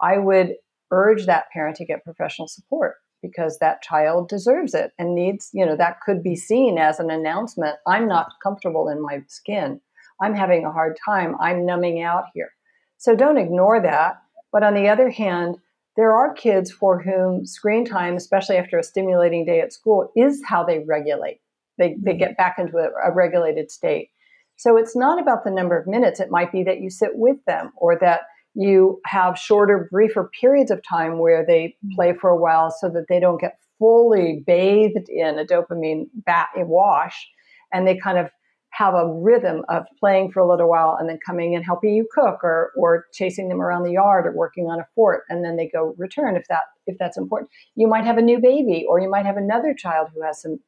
I 0.00 0.16
would 0.16 0.54
urge 0.90 1.26
that 1.26 1.50
parent 1.52 1.76
to 1.76 1.84
get 1.84 2.02
professional 2.02 2.48
support 2.48 2.94
because 3.20 3.58
that 3.58 3.82
child 3.82 4.30
deserves 4.30 4.72
it 4.72 4.92
and 4.98 5.14
needs, 5.14 5.50
you 5.52 5.64
know, 5.64 5.76
that 5.76 6.00
could 6.00 6.22
be 6.22 6.36
seen 6.36 6.78
as 6.78 7.00
an 7.00 7.10
announcement 7.10 7.76
I'm 7.86 8.08
not 8.08 8.32
comfortable 8.42 8.88
in 8.88 9.02
my 9.02 9.22
skin. 9.28 9.80
I'm 10.22 10.34
having 10.34 10.64
a 10.64 10.72
hard 10.72 10.96
time. 11.04 11.34
I'm 11.40 11.66
numbing 11.66 12.02
out 12.02 12.24
here. 12.32 12.50
So 12.96 13.14
don't 13.14 13.38
ignore 13.38 13.82
that. 13.82 14.16
But 14.50 14.62
on 14.62 14.74
the 14.74 14.88
other 14.88 15.10
hand, 15.10 15.56
there 15.96 16.12
are 16.12 16.34
kids 16.34 16.70
for 16.72 17.00
whom 17.00 17.46
screen 17.46 17.84
time, 17.84 18.16
especially 18.16 18.56
after 18.56 18.78
a 18.78 18.82
stimulating 18.82 19.44
day 19.44 19.60
at 19.60 19.72
school, 19.72 20.10
is 20.16 20.42
how 20.46 20.64
they 20.64 20.80
regulate. 20.80 21.40
They, 21.78 21.96
they 21.98 22.12
mm-hmm. 22.12 22.18
get 22.18 22.36
back 22.36 22.56
into 22.58 22.78
a, 22.78 22.88
a 23.08 23.12
regulated 23.12 23.70
state. 23.70 24.10
So 24.56 24.76
it's 24.76 24.96
not 24.96 25.20
about 25.20 25.44
the 25.44 25.50
number 25.50 25.78
of 25.78 25.86
minutes. 25.86 26.20
It 26.20 26.30
might 26.30 26.52
be 26.52 26.62
that 26.64 26.80
you 26.80 26.90
sit 26.90 27.10
with 27.14 27.44
them 27.46 27.72
or 27.76 27.98
that 28.00 28.22
you 28.54 29.00
have 29.06 29.36
shorter, 29.36 29.88
briefer 29.90 30.30
periods 30.40 30.70
of 30.70 30.80
time 30.88 31.18
where 31.18 31.44
they 31.44 31.76
mm-hmm. 31.84 31.94
play 31.96 32.12
for 32.12 32.30
a 32.30 32.40
while 32.40 32.70
so 32.70 32.88
that 32.90 33.06
they 33.08 33.18
don't 33.18 33.40
get 33.40 33.58
fully 33.78 34.42
bathed 34.46 35.08
in 35.08 35.38
a 35.38 35.44
dopamine 35.44 36.06
bat- 36.14 36.50
wash 36.56 37.28
and 37.72 37.86
they 37.86 37.96
kind 37.96 38.18
of 38.18 38.30
have 38.74 38.94
a 38.94 39.06
rhythm 39.06 39.64
of 39.68 39.84
playing 40.00 40.32
for 40.32 40.40
a 40.40 40.48
little 40.48 40.68
while 40.68 40.96
and 40.98 41.08
then 41.08 41.18
coming 41.24 41.54
and 41.54 41.64
helping 41.64 41.94
you 41.94 42.06
cook 42.12 42.42
or 42.42 42.72
or 42.76 43.06
chasing 43.12 43.48
them 43.48 43.60
around 43.60 43.84
the 43.84 43.92
yard 43.92 44.26
or 44.26 44.32
working 44.32 44.66
on 44.66 44.80
a 44.80 44.86
fort 44.96 45.22
and 45.28 45.44
then 45.44 45.56
they 45.56 45.68
go 45.68 45.94
return 45.96 46.36
if 46.36 46.46
that 46.48 46.62
if 46.86 46.98
that's 46.98 47.16
important. 47.16 47.50
You 47.76 47.86
might 47.86 48.04
have 48.04 48.18
a 48.18 48.22
new 48.22 48.40
baby 48.40 48.84
or 48.88 49.00
you 49.00 49.08
might 49.08 49.26
have 49.26 49.36
another 49.36 49.74
child 49.74 50.08
who 50.12 50.22
has 50.22 50.42
some 50.42 50.58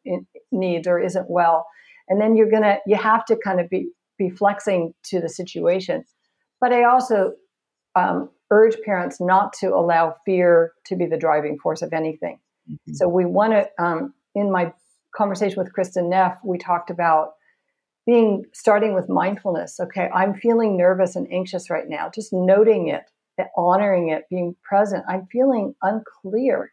needs 0.53 0.87
or 0.87 1.01
isn't 1.01 1.29
well. 1.29 1.67
And 2.09 2.21
then 2.21 2.37
you're 2.37 2.51
gonna 2.51 2.79
you 2.87 2.97
have 2.97 3.25
to 3.27 3.37
kind 3.37 3.61
of 3.61 3.69
be 3.69 3.91
be 4.19 4.31
flexing 4.31 4.95
to 5.07 5.21
the 5.21 5.29
situation. 5.29 6.05
But 6.61 6.73
i 6.73 6.85
also 6.85 7.33
um, 7.97 8.31
urge 8.51 8.77
parents 8.85 9.21
not 9.21 9.53
to 9.55 9.69
allow 9.69 10.15
fear 10.25 10.73
to 10.87 10.97
be 10.97 11.07
the 11.07 11.17
driving 11.17 11.59
force 11.59 11.83
of 11.83 11.93
anything. 11.93 12.39
Mm-hmm. 12.71 12.95
so 12.95 13.09
we 13.09 13.25
want 13.25 13.53
to 13.53 13.69
um, 13.83 14.15
in 14.35 14.51
my 14.51 14.73
conversation 15.17 15.57
with 15.57 15.73
kristin 15.73 16.09
neff 16.11 16.37
we 16.45 16.59
talked 16.59 16.91
about 16.91 17.36
being 18.07 18.45
starting 18.53 18.95
with 18.95 19.09
mindfulness. 19.09 19.81
Okay, 19.81 20.09
I'm 20.15 20.35
feeling 20.35 20.77
nervous 20.77 21.17
and 21.17 21.31
anxious 21.33 21.69
right 21.69 21.89
now. 21.89 22.09
Just 22.15 22.33
noting 22.33 22.89
it, 22.89 23.03
honoring 23.57 24.11
it, 24.11 24.25
being 24.31 24.55
present. 24.63 25.05
I'm 25.09 25.27
feeling 25.31 25.75
unclear. 25.83 26.73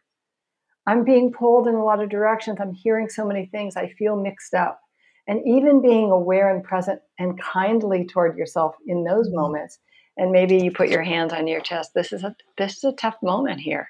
I'm 0.86 1.04
being 1.04 1.32
pulled 1.32 1.66
in 1.66 1.74
a 1.74 1.84
lot 1.84 2.02
of 2.02 2.08
directions. 2.08 2.58
I'm 2.60 2.72
hearing 2.72 3.08
so 3.08 3.26
many 3.26 3.46
things. 3.46 3.76
I 3.76 3.88
feel 3.98 4.16
mixed 4.16 4.54
up. 4.54 4.80
And 5.26 5.40
even 5.46 5.80
being 5.80 6.10
aware 6.10 6.54
and 6.54 6.62
present 6.62 7.00
and 7.18 7.40
kindly 7.40 8.06
toward 8.06 8.36
yourself 8.36 8.76
in 8.86 9.04
those 9.04 9.26
mm-hmm. 9.26 9.36
moments. 9.36 9.78
And 10.16 10.30
maybe 10.30 10.58
you 10.58 10.70
put 10.70 10.90
your 10.90 11.02
hands 11.02 11.32
on 11.32 11.48
your 11.48 11.60
chest. 11.60 11.92
This 11.94 12.12
is 12.12 12.22
a 12.22 12.36
this 12.56 12.76
is 12.76 12.84
a 12.84 12.92
tough 12.92 13.16
moment 13.22 13.60
here. 13.60 13.88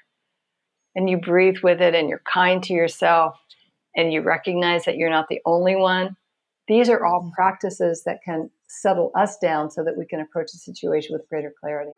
And 0.95 1.09
you 1.09 1.17
breathe 1.17 1.57
with 1.61 1.81
it 1.81 1.93
and 1.93 2.09
you're 2.09 2.23
kind 2.31 2.63
to 2.63 2.73
yourself 2.73 3.37
and 3.95 4.11
you 4.11 4.21
recognize 4.21 4.85
that 4.85 4.97
you're 4.97 5.09
not 5.09 5.27
the 5.27 5.41
only 5.45 5.75
one. 5.75 6.15
These 6.67 6.89
are 6.89 7.05
all 7.05 7.31
practices 7.35 8.03
that 8.05 8.19
can 8.23 8.49
settle 8.67 9.11
us 9.15 9.37
down 9.37 9.69
so 9.69 9.83
that 9.83 9.95
we 9.97 10.05
can 10.05 10.19
approach 10.19 10.51
the 10.51 10.57
situation 10.57 11.13
with 11.13 11.27
greater 11.29 11.53
clarity. 11.59 11.91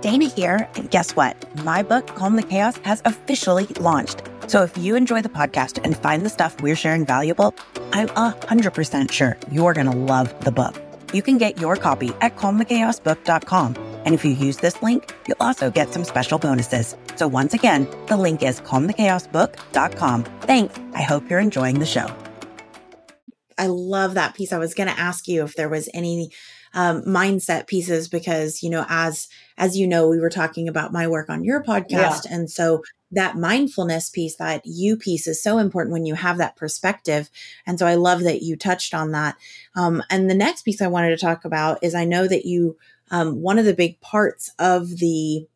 Dana 0.00 0.26
here, 0.26 0.68
and 0.76 0.90
guess 0.90 1.16
what? 1.16 1.36
My 1.64 1.82
book, 1.82 2.06
Calm 2.06 2.36
the 2.36 2.42
Chaos, 2.42 2.76
has 2.78 3.02
officially 3.04 3.66
launched. 3.80 4.22
So 4.46 4.62
if 4.62 4.78
you 4.78 4.94
enjoy 4.94 5.22
the 5.22 5.28
podcast 5.28 5.80
and 5.84 5.96
find 5.96 6.24
the 6.24 6.30
stuff 6.30 6.60
we're 6.60 6.76
sharing 6.76 7.04
valuable, 7.04 7.54
I'm 7.92 8.08
100% 8.08 9.10
sure 9.10 9.36
you're 9.50 9.74
going 9.74 9.90
to 9.90 9.96
love 9.96 10.44
the 10.44 10.52
book. 10.52 10.80
You 11.12 11.22
can 11.22 11.38
get 11.38 11.58
your 11.58 11.76
copy 11.76 12.12
at 12.20 12.36
calmthechaosbook.com. 12.36 13.76
And 14.04 14.14
if 14.14 14.24
you 14.24 14.32
use 14.32 14.58
this 14.58 14.82
link, 14.82 15.12
you'll 15.26 15.36
also 15.40 15.70
get 15.70 15.92
some 15.92 16.04
special 16.04 16.38
bonuses. 16.38 16.96
So 17.16 17.26
once 17.26 17.54
again, 17.54 17.88
the 18.06 18.16
link 18.16 18.42
is 18.42 18.60
calmthechaosbook.com. 18.60 20.24
Thanks. 20.42 20.78
I 20.92 21.02
hope 21.02 21.30
you're 21.30 21.40
enjoying 21.40 21.78
the 21.78 21.86
show. 21.86 22.14
I 23.58 23.66
love 23.66 24.14
that 24.14 24.34
piece. 24.34 24.52
I 24.52 24.58
was 24.58 24.74
going 24.74 24.88
to 24.88 24.98
ask 24.98 25.28
you 25.28 25.44
if 25.44 25.54
there 25.54 25.68
was 25.68 25.88
any 25.94 26.30
um, 26.74 27.02
mindset 27.02 27.66
pieces 27.66 28.08
because 28.08 28.62
you 28.62 28.68
know 28.68 28.84
as 28.88 29.28
as 29.56 29.76
you 29.76 29.86
know 29.86 30.08
we 30.08 30.18
were 30.18 30.30
talking 30.30 30.68
about 30.68 30.92
my 30.92 31.06
work 31.06 31.30
on 31.30 31.44
your 31.44 31.62
podcast 31.62 32.26
yeah. 32.26 32.34
and 32.34 32.50
so 32.50 32.82
that 33.12 33.36
mindfulness 33.36 34.10
piece 34.10 34.36
that 34.36 34.60
you 34.64 34.96
piece 34.96 35.28
is 35.28 35.40
so 35.40 35.58
important 35.58 35.92
when 35.92 36.04
you 36.04 36.16
have 36.16 36.36
that 36.38 36.56
perspective 36.56 37.30
and 37.64 37.78
so 37.78 37.86
i 37.86 37.94
love 37.94 38.24
that 38.24 38.42
you 38.42 38.56
touched 38.56 38.92
on 38.92 39.12
that 39.12 39.36
um, 39.76 40.02
and 40.10 40.28
the 40.28 40.34
next 40.34 40.62
piece 40.62 40.82
i 40.82 40.88
wanted 40.88 41.10
to 41.10 41.24
talk 41.24 41.44
about 41.44 41.78
is 41.82 41.94
i 41.94 42.04
know 42.04 42.26
that 42.26 42.44
you 42.44 42.76
um, 43.10 43.40
one 43.40 43.58
of 43.58 43.64
the 43.64 43.74
big 43.74 44.00
parts 44.00 44.50
of 44.58 44.88
the 44.98 45.46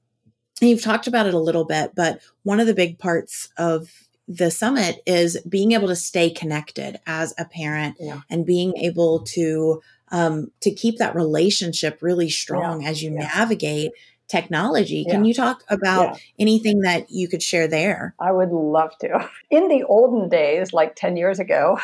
you've 0.61 0.83
talked 0.83 1.09
about 1.09 1.27
it 1.27 1.35
a 1.35 1.39
little 1.41 1.65
bit 1.65 1.93
but 1.97 2.21
one 2.45 2.61
of 2.61 2.69
the 2.69 2.75
big 2.75 2.97
parts 2.99 3.49
of 3.59 4.08
the 4.29 4.51
summit 4.51 5.01
is 5.07 5.41
being 5.49 5.73
able 5.73 5.89
to 5.89 5.97
stay 5.97 6.29
connected 6.29 7.01
as 7.07 7.35
a 7.39 7.47
parent 7.47 7.97
yeah. 7.99 8.21
and 8.29 8.45
being 8.45 8.77
able 8.77 9.21
to 9.21 9.81
um, 10.11 10.51
to 10.61 10.71
keep 10.71 10.99
that 10.99 11.15
relationship 11.15 11.99
really 12.03 12.29
strong 12.29 12.83
yeah. 12.83 12.91
as 12.91 13.03
you 13.03 13.13
yeah. 13.13 13.31
navigate 13.35 13.93
technology. 14.29 15.07
Can 15.07 15.25
you 15.25 15.33
talk 15.33 15.65
about 15.71 16.21
anything 16.39 16.81
that 16.81 17.11
you 17.11 17.29
could 17.29 17.43
share 17.43 17.67
there? 17.67 18.15
I 18.21 18.31
would 18.31 18.51
love 18.51 18.97
to. 19.01 19.29
In 19.51 19.69
the 19.69 19.85
olden 19.85 20.29
days, 20.29 20.75
like 20.75 20.95
10 20.97 21.17
years 21.17 21.39
ago, 21.39 21.79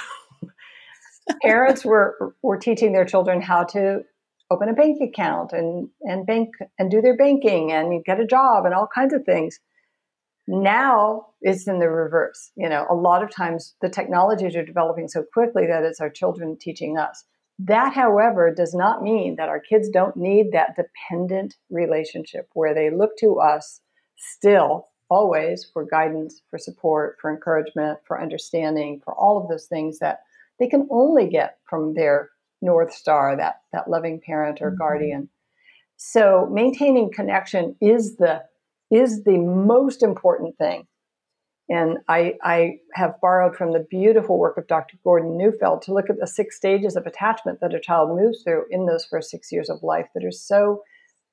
parents 1.43 1.85
were 1.85 2.35
were 2.43 2.59
teaching 2.59 2.93
their 2.93 3.07
children 3.07 3.41
how 3.41 3.65
to 3.65 4.03
open 4.51 4.69
a 4.69 4.75
bank 4.75 5.01
account 5.01 5.53
and 5.53 5.89
and 6.03 6.27
bank 6.27 6.51
and 6.79 6.91
do 6.91 7.01
their 7.01 7.17
banking 7.17 7.73
and 7.73 8.05
get 8.05 8.21
a 8.21 8.27
job 8.27 8.67
and 8.67 8.75
all 8.75 8.89
kinds 8.95 9.15
of 9.15 9.25
things 9.25 9.59
now 10.47 11.27
it's 11.41 11.67
in 11.67 11.79
the 11.79 11.89
reverse. 11.89 12.51
You 12.57 12.69
know, 12.69 12.87
a 12.91 12.95
lot 12.95 13.23
of 13.23 13.31
times 13.31 13.75
the 13.81 13.89
technologies 13.89 14.57
are 14.57 14.65
developing 14.65 15.09
so 15.09 15.25
quickly 15.33 15.67
that 15.67 15.85
it's 15.85 16.01
our 16.01 16.11
children 16.11 16.57
teaching 16.61 16.99
us. 16.99 17.25
That, 17.59 17.95
however, 17.95 18.53
does 18.53 18.75
not 18.75 19.03
mean 19.03 19.37
that 19.37 19.49
our 19.49 19.61
kids 19.61 19.89
don't 19.89 20.17
need 20.17 20.53
that 20.53 20.77
dependent 20.77 21.55
relationship 21.71 22.49
where 22.55 22.75
they 22.75 22.91
look 22.91 23.17
to 23.19 23.39
us 23.39 23.81
still 24.17 24.89
always 25.09 25.65
for 25.73 25.85
guidance, 25.85 26.43
for 26.51 26.59
support, 26.59 27.17
for 27.21 27.31
encouragement, 27.31 28.01
for 28.07 28.21
understanding, 28.21 29.01
for 29.05 29.15
all 29.15 29.41
of 29.41 29.49
those 29.49 29.67
things 29.67 29.99
that 30.01 30.21
they 30.59 30.67
can 30.67 30.89
only 30.91 31.29
get 31.29 31.59
from 31.69 31.95
their 31.95 32.31
North 32.61 32.93
Star, 32.93 33.37
that, 33.37 33.61
that 33.73 33.89
loving 33.89 34.21
parent 34.25 34.61
or 34.61 34.71
mm-hmm. 34.71 34.79
guardian. 34.79 35.29
So 35.97 36.49
maintaining 36.51 37.12
connection 37.12 37.77
is 37.81 38.16
the 38.16 38.42
is 38.94 39.24
the 39.24 39.38
most 39.38 40.02
important 40.02 40.57
thing. 40.57 40.87
And 41.68 41.98
I, 42.09 42.35
I 42.42 42.78
have 42.92 43.20
borrowed 43.22 43.57
from 43.57 43.72
the 43.72 43.87
beautiful 43.90 44.38
work 44.38 44.59
of 44.59 44.66
Dr. 44.66 44.98
Gordon 45.02 45.38
Neufeld 45.38 45.83
to 45.83 45.94
look 45.94 46.11
at 46.11 46.20
the 46.20 46.26
six 46.26 46.57
stages 46.57 46.94
of 46.94 47.07
attachment 47.07 47.61
that 47.61 47.74
a 47.74 47.80
child 47.80 48.14
moves 48.14 48.42
through 48.42 48.64
in 48.70 48.87
those 48.87 49.07
first 49.07 49.30
six 49.30 49.50
years 49.50 49.70
of 49.70 49.83
life 49.83 50.07
that 50.14 50.24
are 50.24 50.30
so 50.30 50.83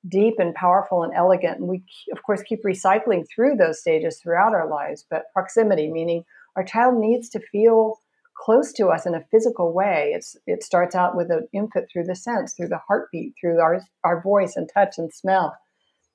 deep 0.08 0.34
and 0.38 0.54
powerful 0.54 1.02
and 1.02 1.12
elegant. 1.14 1.58
And 1.58 1.68
we, 1.68 1.84
of 2.12 2.22
course, 2.22 2.42
keep 2.42 2.64
recycling 2.64 3.24
through 3.28 3.56
those 3.56 3.80
stages 3.80 4.18
throughout 4.18 4.54
our 4.54 4.68
lives. 4.68 5.04
But 5.08 5.24
proximity, 5.34 5.92
meaning 5.92 6.24
our 6.56 6.64
child 6.64 6.96
needs 6.96 7.28
to 7.30 7.40
feel 7.52 8.00
close 8.34 8.72
to 8.72 8.88
us 8.88 9.04
in 9.04 9.14
a 9.14 9.24
physical 9.30 9.72
way. 9.72 10.12
It's, 10.14 10.34
it 10.46 10.64
starts 10.64 10.94
out 10.94 11.14
with 11.14 11.30
an 11.30 11.46
input 11.52 11.84
through 11.92 12.04
the 12.04 12.16
sense, 12.16 12.54
through 12.54 12.68
the 12.68 12.80
heartbeat, 12.88 13.34
through 13.38 13.60
our, 13.60 13.82
our 14.02 14.22
voice 14.22 14.56
and 14.56 14.68
touch 14.72 14.94
and 14.96 15.12
smell. 15.12 15.54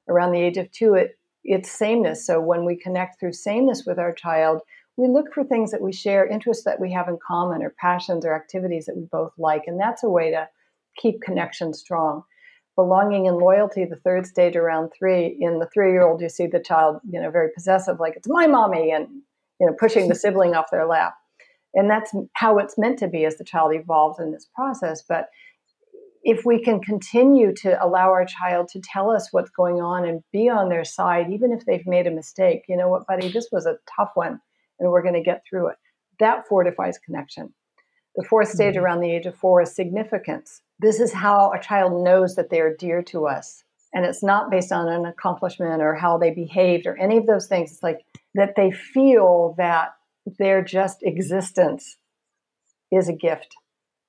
Around 0.09 0.31
the 0.31 0.41
age 0.41 0.57
of 0.57 0.71
two, 0.71 0.95
it 0.95 1.16
it's 1.43 1.71
sameness. 1.71 2.25
So 2.25 2.39
when 2.39 2.65
we 2.65 2.75
connect 2.75 3.19
through 3.19 3.33
sameness 3.33 3.83
with 3.85 3.99
our 3.99 4.13
child, 4.13 4.61
we 4.97 5.07
look 5.07 5.33
for 5.33 5.43
things 5.43 5.71
that 5.71 5.81
we 5.81 5.93
share, 5.93 6.25
interests 6.25 6.63
that 6.65 6.79
we 6.79 6.91
have 6.91 7.07
in 7.07 7.19
common, 7.25 7.61
or 7.61 7.73
passions 7.79 8.25
or 8.25 8.35
activities 8.35 8.85
that 8.85 8.97
we 8.97 9.07
both 9.11 9.31
like. 9.37 9.63
And 9.67 9.79
that's 9.79 10.03
a 10.03 10.09
way 10.09 10.31
to 10.31 10.47
keep 10.97 11.21
connection 11.21 11.73
strong. 11.73 12.23
Belonging 12.75 13.27
and 13.27 13.37
loyalty, 13.37 13.85
the 13.85 13.95
third 13.95 14.25
stage 14.27 14.55
around 14.55 14.91
three, 14.97 15.37
in 15.39 15.59
the 15.59 15.69
three 15.73 15.91
year 15.91 16.03
old, 16.03 16.21
you 16.21 16.29
see 16.29 16.47
the 16.47 16.59
child, 16.59 16.99
you 17.09 17.21
know, 17.21 17.31
very 17.31 17.49
possessive, 17.53 17.99
like 17.99 18.15
it's 18.15 18.27
my 18.27 18.47
mommy, 18.47 18.91
and, 18.91 19.07
you 19.59 19.67
know, 19.67 19.73
pushing 19.79 20.09
the 20.09 20.15
sibling 20.15 20.55
off 20.55 20.71
their 20.71 20.85
lap. 20.85 21.15
And 21.73 21.89
that's 21.89 22.13
how 22.33 22.57
it's 22.57 22.77
meant 22.77 22.99
to 22.99 23.07
be 23.07 23.25
as 23.25 23.37
the 23.37 23.43
child 23.43 23.73
evolves 23.73 24.19
in 24.19 24.31
this 24.31 24.47
process. 24.55 25.03
But 25.07 25.29
if 26.23 26.45
we 26.45 26.63
can 26.63 26.79
continue 26.79 27.53
to 27.53 27.83
allow 27.83 28.09
our 28.09 28.25
child 28.25 28.67
to 28.69 28.81
tell 28.81 29.09
us 29.09 29.29
what's 29.31 29.49
going 29.51 29.81
on 29.81 30.05
and 30.05 30.23
be 30.31 30.49
on 30.49 30.69
their 30.69 30.83
side, 30.83 31.31
even 31.31 31.51
if 31.51 31.65
they've 31.65 31.87
made 31.87 32.07
a 32.07 32.11
mistake, 32.11 32.63
you 32.67 32.77
know 32.77 32.89
what, 32.89 33.07
buddy, 33.07 33.29
this 33.29 33.49
was 33.51 33.65
a 33.65 33.77
tough 33.95 34.11
one 34.15 34.39
and 34.79 34.91
we're 34.91 35.01
going 35.01 35.13
to 35.13 35.21
get 35.21 35.43
through 35.49 35.69
it. 35.69 35.77
That 36.19 36.47
fortifies 36.47 36.97
connection. 36.97 37.53
The 38.15 38.25
fourth 38.27 38.49
stage 38.49 38.75
mm-hmm. 38.75 38.83
around 38.83 39.01
the 39.01 39.11
age 39.11 39.25
of 39.25 39.35
four 39.35 39.61
is 39.61 39.75
significance. 39.75 40.61
This 40.79 40.99
is 40.99 41.13
how 41.13 41.51
a 41.51 41.61
child 41.61 42.03
knows 42.03 42.35
that 42.35 42.49
they 42.49 42.59
are 42.61 42.75
dear 42.75 43.01
to 43.03 43.27
us. 43.27 43.63
And 43.93 44.05
it's 44.05 44.23
not 44.23 44.51
based 44.51 44.71
on 44.71 44.89
an 44.89 45.05
accomplishment 45.05 45.81
or 45.81 45.95
how 45.95 46.17
they 46.17 46.31
behaved 46.31 46.85
or 46.85 46.97
any 46.97 47.17
of 47.17 47.25
those 47.25 47.47
things. 47.47 47.71
It's 47.71 47.83
like 47.83 48.05
that 48.35 48.55
they 48.55 48.71
feel 48.71 49.55
that 49.57 49.93
their 50.37 50.63
just 50.63 50.97
existence 51.03 51.97
is 52.91 53.07
a 53.07 53.13
gift 53.13 53.55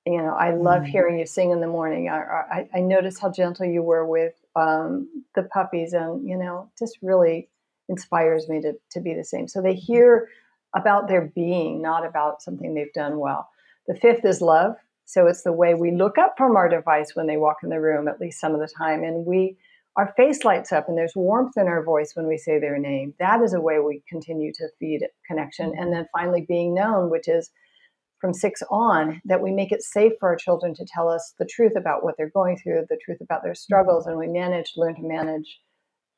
you 0.05 0.17
know, 0.17 0.33
I 0.33 0.55
love 0.55 0.83
mm. 0.83 0.87
hearing 0.87 1.19
you 1.19 1.25
sing 1.25 1.51
in 1.51 1.61
the 1.61 1.67
morning. 1.67 2.09
I, 2.09 2.19
I, 2.19 2.69
I 2.75 2.79
notice 2.79 3.19
how 3.19 3.31
gentle 3.31 3.65
you 3.65 3.81
were 3.81 4.05
with 4.05 4.33
um, 4.55 5.07
the 5.35 5.43
puppies, 5.43 5.93
and 5.93 6.27
you 6.27 6.37
know, 6.37 6.69
just 6.77 6.97
really 7.01 7.49
inspires 7.89 8.47
me 8.47 8.61
to 8.61 8.73
to 8.91 9.01
be 9.01 9.13
the 9.13 9.23
same. 9.23 9.47
So 9.47 9.61
they 9.61 9.73
hear 9.73 10.29
about 10.75 11.07
their 11.07 11.31
being, 11.35 11.81
not 11.81 12.05
about 12.05 12.41
something 12.41 12.73
they've 12.73 12.93
done 12.93 13.19
well. 13.19 13.49
The 13.87 13.95
fifth 13.95 14.25
is 14.25 14.41
love. 14.41 14.75
So 15.05 15.25
it's 15.25 15.41
the 15.41 15.51
way 15.51 15.73
we 15.73 15.89
look 15.89 16.19
up 16.19 16.35
from 16.37 16.55
our 16.55 16.69
device 16.69 17.15
when 17.15 17.25
they 17.25 17.37
walk 17.37 17.57
in 17.63 17.69
the 17.69 17.81
room, 17.81 18.07
at 18.07 18.21
least 18.21 18.39
some 18.39 18.53
of 18.53 18.59
the 18.59 18.71
time, 18.77 19.03
and 19.03 19.25
we 19.25 19.57
our 19.95 20.13
face 20.15 20.45
lights 20.45 20.71
up 20.71 20.87
and 20.87 20.97
there's 20.97 21.15
warmth 21.15 21.57
in 21.57 21.67
our 21.67 21.83
voice 21.83 22.15
when 22.15 22.25
we 22.25 22.37
say 22.37 22.57
their 22.57 22.77
name. 22.77 23.13
That 23.19 23.41
is 23.41 23.53
a 23.53 23.59
way 23.59 23.79
we 23.79 24.01
continue 24.07 24.53
to 24.53 24.69
feed 24.79 25.01
connection. 25.27 25.73
And 25.77 25.91
then 25.91 26.07
finally, 26.13 26.45
being 26.47 26.73
known, 26.73 27.09
which 27.09 27.27
is 27.27 27.51
from 28.19 28.33
six 28.33 28.61
on 28.69 29.21
that 29.25 29.41
we 29.41 29.51
make 29.51 29.71
it 29.71 29.81
safe 29.81 30.13
for 30.19 30.29
our 30.29 30.35
children 30.35 30.73
to 30.75 30.85
tell 30.85 31.09
us 31.09 31.33
the 31.39 31.45
truth 31.45 31.73
about 31.77 32.03
what 32.03 32.15
they're 32.17 32.31
going 32.33 32.57
through, 32.57 32.85
the 32.89 32.99
truth 33.03 33.19
about 33.21 33.43
their 33.43 33.55
struggles, 33.55 34.05
mm-hmm. 34.05 34.19
and 34.19 34.33
we 34.33 34.39
manage, 34.39 34.73
learn 34.75 34.95
to 34.95 35.01
manage 35.03 35.59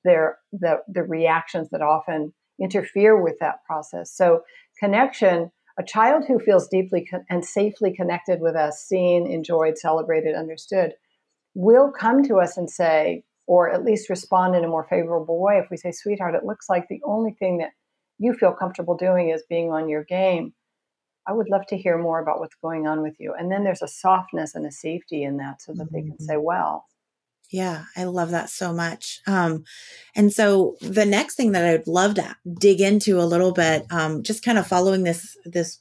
their 0.03 0.39
the, 0.51 0.77
the 0.87 1.03
reactions 1.03 1.69
that 1.71 1.81
often 1.81 2.33
interfere 2.59 3.21
with 3.21 3.35
that 3.39 3.63
process. 3.65 4.11
So 4.11 4.41
connection, 4.79 5.51
a 5.79 5.83
child 5.83 6.25
who 6.27 6.39
feels 6.39 6.67
deeply 6.67 7.05
con- 7.05 7.25
and 7.29 7.45
safely 7.45 7.93
connected 7.93 8.41
with 8.41 8.55
us, 8.55 8.83
seen, 8.83 9.27
enjoyed, 9.27 9.77
celebrated, 9.77 10.35
understood, 10.35 10.93
will 11.53 11.91
come 11.91 12.23
to 12.23 12.37
us 12.37 12.57
and 12.57 12.69
say, 12.69 13.23
or 13.47 13.69
at 13.69 13.83
least 13.83 14.09
respond 14.09 14.55
in 14.55 14.63
a 14.63 14.67
more 14.67 14.87
favorable 14.89 15.41
way 15.41 15.57
if 15.57 15.69
we 15.69 15.77
say, 15.77 15.91
sweetheart, 15.91 16.35
it 16.35 16.45
looks 16.45 16.69
like 16.69 16.87
the 16.87 17.01
only 17.05 17.35
thing 17.39 17.57
that 17.57 17.71
you 18.17 18.33
feel 18.33 18.53
comfortable 18.53 18.95
doing 18.95 19.29
is 19.29 19.43
being 19.49 19.71
on 19.71 19.89
your 19.89 20.03
game 20.03 20.53
I 21.27 21.33
would 21.33 21.49
love 21.49 21.65
to 21.67 21.77
hear 21.77 21.97
more 21.97 22.19
about 22.19 22.39
what's 22.39 22.55
going 22.55 22.87
on 22.87 23.01
with 23.03 23.15
you. 23.19 23.33
And 23.37 23.51
then 23.51 23.63
there's 23.63 23.81
a 23.81 23.87
softness 23.87 24.55
and 24.55 24.65
a 24.65 24.71
safety 24.71 25.23
in 25.23 25.37
that 25.37 25.61
so 25.61 25.73
that 25.73 25.85
mm-hmm. 25.85 25.95
they 25.95 26.01
can 26.01 26.19
say, 26.19 26.33
mm-hmm. 26.33 26.43
well, 26.43 26.85
yeah, 27.51 27.83
I 27.97 28.05
love 28.05 28.31
that 28.31 28.49
so 28.49 28.73
much. 28.73 29.19
Um, 29.27 29.65
and 30.15 30.31
so 30.31 30.77
the 30.81 31.05
next 31.05 31.35
thing 31.35 31.51
that 31.51 31.65
I'd 31.65 31.85
love 31.87 32.15
to 32.15 32.35
dig 32.59 32.79
into 32.79 33.19
a 33.19 33.27
little 33.27 33.51
bit, 33.51 33.85
um, 33.91 34.23
just 34.23 34.43
kind 34.43 34.57
of 34.57 34.65
following 34.65 35.03
this 35.03 35.37
this 35.43 35.79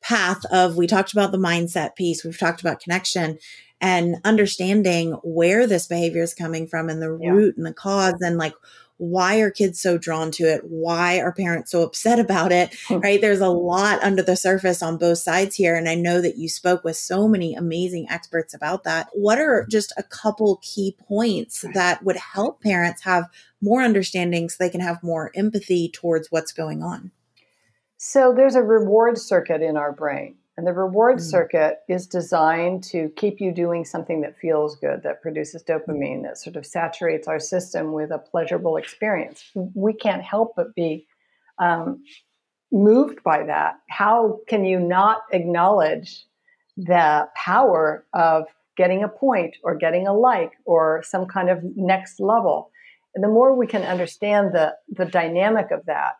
path 0.00 0.44
of 0.50 0.76
we 0.76 0.86
talked 0.86 1.12
about 1.12 1.30
the 1.30 1.38
mindset 1.38 1.94
piece, 1.96 2.24
we've 2.24 2.38
talked 2.38 2.62
about 2.62 2.80
connection 2.80 3.38
and 3.80 4.16
understanding 4.24 5.12
where 5.22 5.66
this 5.66 5.86
behavior 5.86 6.22
is 6.22 6.34
coming 6.34 6.66
from 6.66 6.88
and 6.88 7.02
the 7.02 7.18
yeah. 7.20 7.30
root 7.30 7.56
and 7.56 7.66
the 7.66 7.74
cause 7.74 8.16
and 8.20 8.38
like 8.38 8.54
why 9.02 9.40
are 9.40 9.50
kids 9.50 9.80
so 9.80 9.98
drawn 9.98 10.30
to 10.30 10.44
it? 10.44 10.60
Why 10.62 11.18
are 11.18 11.32
parents 11.32 11.72
so 11.72 11.82
upset 11.82 12.20
about 12.20 12.52
it? 12.52 12.72
Hmm. 12.86 13.00
right? 13.00 13.20
There's 13.20 13.40
a 13.40 13.48
lot 13.48 14.00
under 14.00 14.22
the 14.22 14.36
surface 14.36 14.80
on 14.80 14.96
both 14.96 15.18
sides 15.18 15.56
here. 15.56 15.74
And 15.74 15.88
I 15.88 15.96
know 15.96 16.20
that 16.20 16.38
you 16.38 16.48
spoke 16.48 16.84
with 16.84 16.96
so 16.96 17.26
many 17.26 17.52
amazing 17.54 18.06
experts 18.08 18.54
about 18.54 18.84
that. 18.84 19.08
What 19.12 19.40
are 19.40 19.66
just 19.68 19.92
a 19.96 20.04
couple 20.04 20.60
key 20.62 20.96
points 21.08 21.64
that 21.74 22.04
would 22.04 22.16
help 22.16 22.62
parents 22.62 23.02
have 23.02 23.28
more 23.60 23.82
understanding 23.82 24.48
so 24.48 24.56
they 24.60 24.70
can 24.70 24.80
have 24.80 25.02
more 25.02 25.32
empathy 25.34 25.88
towards 25.88 26.30
what's 26.30 26.52
going 26.52 26.84
on? 26.84 27.10
So 27.96 28.32
there's 28.32 28.54
a 28.54 28.62
reward 28.62 29.18
circuit 29.18 29.62
in 29.62 29.76
our 29.76 29.92
brain. 29.92 30.36
And 30.62 30.68
the 30.68 30.74
reward 30.74 31.18
mm. 31.18 31.22
circuit 31.22 31.78
is 31.88 32.06
designed 32.06 32.84
to 32.84 33.10
keep 33.16 33.40
you 33.40 33.52
doing 33.52 33.84
something 33.84 34.20
that 34.20 34.38
feels 34.38 34.76
good, 34.76 35.02
that 35.02 35.20
produces 35.20 35.64
dopamine, 35.64 36.22
that 36.22 36.38
sort 36.38 36.54
of 36.54 36.64
saturates 36.64 37.26
our 37.26 37.40
system 37.40 37.90
with 37.90 38.12
a 38.12 38.18
pleasurable 38.18 38.76
experience. 38.76 39.42
We 39.56 39.92
can't 39.92 40.22
help 40.22 40.52
but 40.54 40.72
be 40.76 41.08
um, 41.58 42.04
moved 42.70 43.24
by 43.24 43.42
that. 43.42 43.80
How 43.90 44.38
can 44.46 44.64
you 44.64 44.78
not 44.78 45.22
acknowledge 45.32 46.26
the 46.76 47.26
power 47.34 48.06
of 48.14 48.44
getting 48.76 49.02
a 49.02 49.08
point 49.08 49.56
or 49.64 49.74
getting 49.74 50.06
a 50.06 50.14
like 50.14 50.52
or 50.64 51.02
some 51.04 51.26
kind 51.26 51.50
of 51.50 51.58
next 51.74 52.20
level? 52.20 52.70
And 53.16 53.24
the 53.24 53.28
more 53.28 53.52
we 53.52 53.66
can 53.66 53.82
understand 53.82 54.54
the, 54.54 54.76
the 54.88 55.06
dynamic 55.06 55.72
of 55.72 55.86
that, 55.86 56.12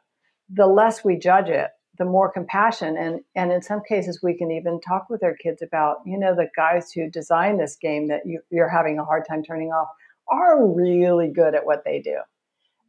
the 0.52 0.66
less 0.66 1.04
we 1.04 1.16
judge 1.16 1.48
it 1.48 1.70
the 1.98 2.04
more 2.04 2.32
compassion 2.32 2.96
and 2.96 3.20
and 3.34 3.52
in 3.52 3.60
some 3.60 3.82
cases 3.86 4.20
we 4.22 4.36
can 4.36 4.50
even 4.50 4.80
talk 4.80 5.10
with 5.10 5.22
our 5.22 5.34
kids 5.34 5.60
about 5.60 5.96
you 6.06 6.18
know 6.18 6.34
the 6.34 6.48
guys 6.56 6.90
who 6.90 7.10
design 7.10 7.58
this 7.58 7.76
game 7.76 8.08
that 8.08 8.22
you, 8.24 8.40
you're 8.50 8.68
having 8.68 8.98
a 8.98 9.04
hard 9.04 9.24
time 9.28 9.42
turning 9.42 9.68
off 9.68 9.88
are 10.28 10.66
really 10.66 11.28
good 11.28 11.54
at 11.54 11.66
what 11.66 11.84
they 11.84 12.00
do. 12.00 12.16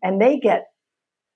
And 0.02 0.22
they 0.22 0.40
get 0.40 0.68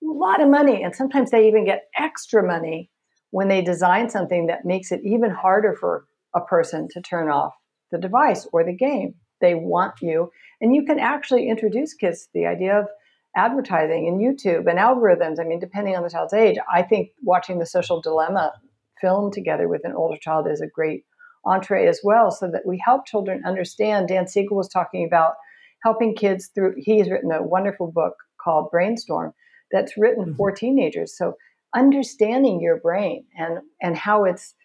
a 0.04 0.06
lot 0.06 0.42
of 0.42 0.50
money 0.50 0.84
and 0.84 0.96
sometimes 0.96 1.32
they 1.32 1.48
even 1.48 1.66
get 1.66 1.88
extra 1.98 2.46
money 2.46 2.90
when 3.32 3.48
they 3.48 3.62
design 3.62 4.10
something 4.10 4.48
that 4.48 4.66
makes 4.66 4.92
it 4.92 5.02
even 5.04 5.32
harder 5.32 5.74
for 5.74 6.06
a 6.36 6.42
person 6.42 6.88
to 6.92 7.02
turn 7.02 7.30
off 7.30 7.54
the 7.92 7.98
device 7.98 8.48
or 8.54 8.64
the 8.64 8.76
game. 8.76 9.16
They 9.42 9.56
want 9.56 9.96
you 10.02 10.32
and 10.62 10.74
you 10.74 10.86
can 10.86 11.00
actually 11.00 11.50
introduce 11.50 11.94
kids 11.94 12.24
to 12.24 12.30
the 12.34 12.46
idea 12.46 12.80
of 12.80 12.88
advertising 13.38 14.08
and 14.08 14.20
YouTube 14.20 14.70
and 14.70 14.80
algorithms. 14.80 15.40
I 15.40 15.44
mean, 15.44 15.60
depending 15.60 15.96
on 15.96 16.04
the 16.04 16.10
child's 16.10 16.34
age, 16.34 16.58
I 16.72 16.82
think 16.82 17.12
watching 17.22 17.60
the 17.60 17.66
social 17.66 18.02
dilemma 18.02 18.52
film 19.00 19.32
together 19.32 19.68
with 19.70 19.82
an 19.86 19.94
older 19.94 20.18
child 20.20 20.48
is 20.50 20.60
a 20.60 20.68
great 20.68 21.06
entree 21.46 21.88
as 21.88 22.02
well, 22.04 22.32
so 22.32 22.50
that 22.52 22.66
we 22.66 22.82
help 22.84 23.06
children 23.06 23.44
understand. 23.46 24.08
Dan 24.08 24.28
Siegel 24.28 24.58
was 24.58 24.68
talking 24.68 25.06
about 25.06 25.36
helping 25.84 26.16
kids 26.16 26.50
through, 26.54 26.74
he's 26.78 27.10
written 27.10 27.32
a 27.32 27.44
wonderful 27.44 27.92
book 27.92 28.16
called 28.44 28.72
Brainstorm 28.72 29.34
that's 29.72 29.98
written 29.98 30.26
mm-hmm. 30.26 30.36
for 30.36 30.52
teenagers. 30.52 31.16
So 31.16 31.36
understanding 31.76 32.60
your 32.60 32.78
brain 32.78 33.26
and, 33.38 33.60
and 33.82 33.96
how 33.96 34.26
it's 34.26 34.56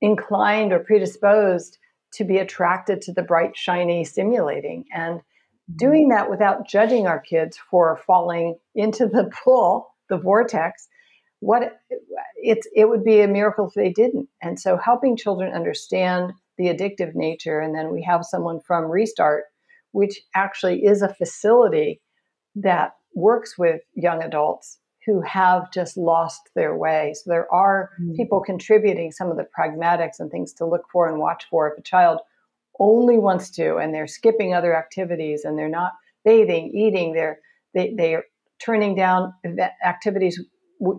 inclined 0.00 0.72
or 0.72 0.80
predisposed 0.80 1.78
to 2.14 2.24
be 2.24 2.38
attracted 2.38 3.00
to 3.02 3.12
the 3.12 3.22
bright, 3.22 3.56
shiny, 3.56 4.04
stimulating. 4.04 4.84
And 4.92 5.20
doing 5.76 6.08
that 6.08 6.30
without 6.30 6.68
judging 6.68 7.06
our 7.06 7.20
kids 7.20 7.58
for 7.70 8.00
falling 8.06 8.56
into 8.74 9.06
the 9.06 9.30
pool, 9.44 9.94
the 10.08 10.18
vortex, 10.18 10.88
what 11.40 11.80
it's 12.36 12.68
it 12.74 12.88
would 12.88 13.04
be 13.04 13.20
a 13.20 13.28
miracle 13.28 13.68
if 13.68 13.74
they 13.74 13.90
didn't. 13.90 14.28
And 14.40 14.58
so 14.58 14.76
helping 14.76 15.16
children 15.16 15.52
understand 15.52 16.32
the 16.58 16.66
addictive 16.66 17.14
nature, 17.14 17.60
and 17.60 17.74
then 17.74 17.92
we 17.92 18.02
have 18.02 18.24
someone 18.24 18.60
from 18.60 18.84
Restart, 18.84 19.44
which 19.92 20.20
actually 20.34 20.84
is 20.84 21.02
a 21.02 21.14
facility 21.14 22.00
that 22.56 22.92
works 23.14 23.58
with 23.58 23.80
young 23.94 24.22
adults 24.22 24.78
who 25.06 25.20
have 25.22 25.72
just 25.72 25.96
lost 25.96 26.50
their 26.54 26.76
way. 26.76 27.12
So 27.14 27.30
there 27.30 27.52
are 27.52 27.90
mm-hmm. 28.00 28.14
people 28.14 28.40
contributing 28.40 29.10
some 29.10 29.30
of 29.30 29.36
the 29.36 29.46
pragmatics 29.58 30.20
and 30.20 30.30
things 30.30 30.52
to 30.54 30.66
look 30.66 30.84
for 30.92 31.08
and 31.08 31.18
watch 31.18 31.46
for 31.50 31.70
if 31.70 31.78
a 31.78 31.82
child 31.82 32.20
only 32.78 33.18
wants 33.18 33.50
to 33.50 33.76
and 33.76 33.94
they're 33.94 34.06
skipping 34.06 34.54
other 34.54 34.76
activities 34.76 35.44
and 35.44 35.58
they're 35.58 35.68
not 35.68 35.92
bathing 36.24 36.70
eating 36.74 37.12
they're 37.12 37.38
they, 37.74 37.94
they're 37.96 38.24
turning 38.64 38.94
down 38.94 39.32
activities 39.84 40.40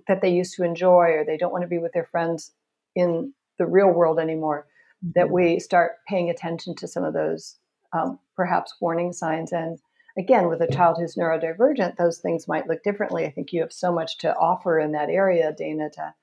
that 0.07 0.21
they 0.21 0.29
used 0.29 0.55
to 0.55 0.63
enjoy 0.63 1.11
or 1.11 1.23
they 1.25 1.37
don't 1.37 1.51
want 1.51 1.63
to 1.63 1.67
be 1.67 1.77
with 1.77 1.93
their 1.93 2.07
friends 2.11 2.51
in 2.95 3.33
the 3.57 3.65
real 3.65 3.89
world 3.89 4.19
anymore 4.19 4.67
mm-hmm. 5.03 5.11
that 5.15 5.29
we 5.29 5.59
start 5.59 5.93
paying 6.07 6.29
attention 6.29 6.75
to 6.75 6.87
some 6.87 7.03
of 7.03 7.13
those 7.13 7.57
um, 7.93 8.19
perhaps 8.35 8.73
warning 8.81 9.13
signs. 9.13 9.51
And 9.51 9.77
again 10.17 10.47
with 10.47 10.61
a 10.61 10.71
child 10.71 10.97
who's 10.99 11.15
neurodivergent 11.15 11.97
those 11.97 12.19
things 12.19 12.47
might 12.47 12.67
look 12.67 12.83
differently. 12.83 13.25
I 13.25 13.31
think 13.31 13.51
you 13.51 13.61
have 13.61 13.73
so 13.73 13.91
much 13.91 14.17
to 14.19 14.35
offer 14.35 14.79
in 14.79 14.91
that 14.91 15.09
area 15.09 15.53
dana 15.57 15.89
to 15.91 16.13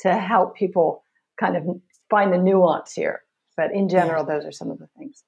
to 0.00 0.16
help 0.16 0.56
people 0.56 1.04
kind 1.38 1.56
of 1.56 1.64
find 2.10 2.32
the 2.32 2.38
nuance 2.38 2.92
here 2.92 3.22
but 3.56 3.72
in 3.72 3.88
general, 3.88 4.24
yeah. 4.26 4.34
those 4.34 4.44
are 4.44 4.52
some 4.52 4.70
of 4.70 4.78
the 4.78 4.88
things. 4.98 5.24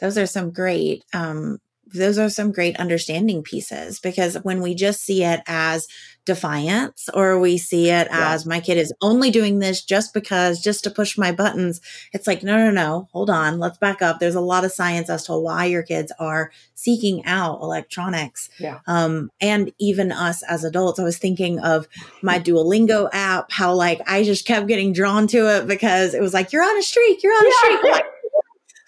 Those 0.00 0.18
are 0.18 0.26
some 0.26 0.50
great 0.50 1.04
um, 1.12 1.58
those 1.92 2.18
are 2.18 2.28
some 2.28 2.52
great 2.52 2.76
understanding 2.76 3.42
pieces 3.42 4.00
because 4.00 4.36
when 4.42 4.60
we 4.60 4.74
just 4.74 5.02
see 5.02 5.22
it 5.22 5.40
as 5.46 5.86
defiance 6.24 7.08
or 7.14 7.38
we 7.38 7.56
see 7.56 7.88
it 7.88 8.08
yeah. 8.10 8.32
as 8.32 8.44
my 8.44 8.58
kid 8.58 8.76
is 8.76 8.92
only 9.00 9.30
doing 9.30 9.60
this 9.60 9.84
just 9.84 10.12
because 10.12 10.60
just 10.60 10.82
to 10.82 10.90
push 10.90 11.16
my 11.16 11.30
buttons 11.30 11.80
it's 12.12 12.26
like 12.26 12.42
no 12.42 12.56
no 12.56 12.70
no 12.72 13.08
hold 13.12 13.30
on 13.30 13.60
let's 13.60 13.78
back 13.78 14.02
up 14.02 14.18
there's 14.18 14.34
a 14.34 14.40
lot 14.40 14.64
of 14.64 14.72
science 14.72 15.08
as 15.08 15.24
to 15.24 15.38
why 15.38 15.64
your 15.64 15.84
kids 15.84 16.12
are 16.18 16.50
seeking 16.74 17.24
out 17.26 17.60
electronics 17.62 18.50
yeah. 18.58 18.80
um, 18.88 19.30
and 19.40 19.72
even 19.78 20.10
us 20.10 20.42
as 20.42 20.64
adults 20.64 20.98
i 20.98 21.04
was 21.04 21.16
thinking 21.16 21.60
of 21.60 21.86
my 22.22 22.40
duolingo 22.40 23.08
app 23.12 23.52
how 23.52 23.72
like 23.72 24.00
i 24.08 24.24
just 24.24 24.44
kept 24.44 24.66
getting 24.66 24.92
drawn 24.92 25.28
to 25.28 25.46
it 25.56 25.68
because 25.68 26.12
it 26.12 26.20
was 26.20 26.34
like 26.34 26.52
you're 26.52 26.64
on 26.64 26.76
a 26.76 26.82
streak 26.82 27.22
you're 27.22 27.32
on 27.32 27.46
a 27.46 27.52
streak 27.52 28.02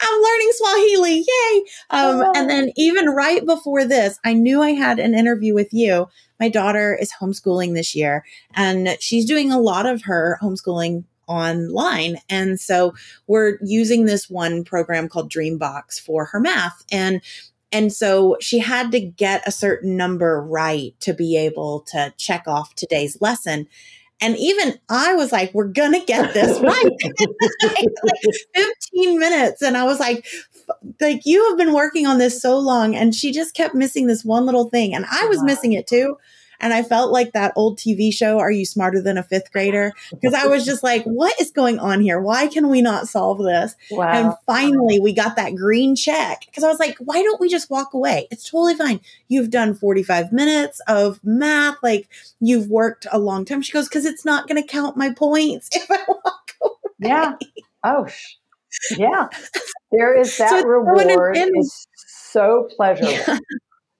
I'm 0.00 0.22
learning 0.22 0.50
Swahili. 0.52 1.14
Yay. 1.18 1.64
Um, 1.90 2.20
oh. 2.20 2.32
And 2.37 2.48
then 2.48 2.72
even 2.76 3.06
right 3.06 3.44
before 3.44 3.84
this, 3.84 4.18
I 4.24 4.32
knew 4.32 4.62
I 4.62 4.70
had 4.70 4.98
an 4.98 5.14
interview 5.14 5.54
with 5.54 5.72
you. 5.72 6.08
My 6.38 6.48
daughter 6.48 6.96
is 7.00 7.12
homeschooling 7.20 7.74
this 7.74 7.94
year 7.94 8.24
and 8.54 8.96
she's 9.00 9.24
doing 9.24 9.50
a 9.50 9.58
lot 9.58 9.87
of 9.87 10.02
her 10.02 10.38
homeschooling 10.40 11.04
online. 11.26 12.18
And 12.28 12.58
so 12.58 12.94
we're 13.26 13.58
using 13.62 14.06
this 14.06 14.30
one 14.30 14.64
program 14.64 15.08
called 15.08 15.30
Dreambox 15.30 16.00
for 16.00 16.26
her 16.26 16.40
math. 16.40 16.84
And 16.90 17.20
and 17.70 17.92
so 17.92 18.38
she 18.40 18.61
had 18.61 18.90
to 18.92 19.00
get 19.00 19.46
a 19.46 19.52
certain 19.52 19.94
number 19.96 20.40
right 20.42 20.98
to 21.00 21.12
be 21.12 21.37
able 21.37 21.80
to 21.88 22.14
check 22.16 22.44
off 22.46 22.74
today's 22.74 23.20
lesson. 23.20 23.68
And 24.20 24.37
even 24.37 24.78
I 24.88 25.14
was 25.14 25.31
like, 25.33 25.54
we're 25.54 25.68
going 25.68 25.92
to 25.92 26.04
get 26.04 26.35
this 26.35 26.59
right. 26.61 26.85
like 28.04 28.35
15 28.54 29.18
minutes. 29.18 29.62
And 29.62 29.76
I 29.76 29.85
was 29.85 30.00
like, 30.00 30.26
like, 31.00 31.22
you 31.24 31.48
have 31.48 31.59
been 31.59 31.72
working 31.72 32.07
on 32.07 32.18
this 32.18 32.40
so 32.40 32.59
long. 32.59 32.94
And 32.94 33.14
she 33.14 33.33
just 33.33 33.54
kept 33.54 33.74
missing 33.74 34.07
this 34.07 34.24
one 34.24 34.46
little 34.46 34.68
thing. 34.70 34.94
And 34.94 35.07
I 35.11 35.26
was 35.26 35.38
wow. 35.38 35.44
missing 35.44 35.72
it 35.72 35.87
too. 35.87 36.16
And 36.61 36.73
I 36.73 36.83
felt 36.83 37.12
like 37.12 37.33
that 37.33 37.53
old 37.57 37.79
TV 37.79 38.12
show, 38.12 38.38
Are 38.38 38.51
You 38.51 38.66
Smarter 38.66 39.01
Than 39.01 39.16
a 39.16 39.23
Fifth 39.23 39.53
Grader? 39.53 39.92
Because 40.11 40.35
I 40.35 40.47
was 40.47 40.64
just 40.64 40.83
like, 40.83 41.05
what 41.05 41.38
is 41.40 41.51
going 41.51 41.79
on 41.79 42.01
here? 42.01 42.21
Why 42.21 42.49
can 42.49 42.68
we 42.68 42.83
not 42.83 43.09
solve 43.09 43.38
this? 43.38 43.77
Wow. 43.90 44.11
And 44.11 44.35
finally, 44.47 45.01
we 45.01 45.12
got 45.12 45.37
that 45.37 45.55
green 45.55 45.94
check 45.94 46.42
because 46.47 46.64
I 46.64 46.68
was 46.68 46.81
like, 46.81 46.97
why 46.99 47.23
don't 47.23 47.40
we 47.40 47.49
just 47.49 47.71
walk 47.71 47.94
away? 47.94 48.27
It's 48.31 48.49
totally 48.51 48.75
fine. 48.75 49.01
You've 49.29 49.51
done 49.51 49.75
45 49.75 50.33
minutes 50.33 50.81
of 50.88 51.21
math, 51.23 51.77
like 51.83 52.09
you've 52.40 52.68
worked 52.68 53.07
a 53.12 53.18
long 53.18 53.44
time. 53.44 53.62
She 53.62 53.73
goes, 53.73 53.88
because 53.88 54.05
it's 54.05 54.25
not 54.25 54.49
going 54.49 54.61
to 54.61 54.66
count 54.66 54.97
my 54.97 55.12
points 55.12 55.68
if 55.73 55.88
I 55.90 56.05
walk 56.09 56.55
away. 56.62 56.73
Yeah. 56.99 57.37
Oh, 57.85 58.09
yeah. 58.97 59.29
There 59.92 60.18
is 60.18 60.37
that 60.38 60.51
so 60.51 60.66
reward. 60.66 61.37
It's 61.37 61.87
so 62.07 62.68
pleasurable. 62.77 63.12
Yeah 63.12 63.38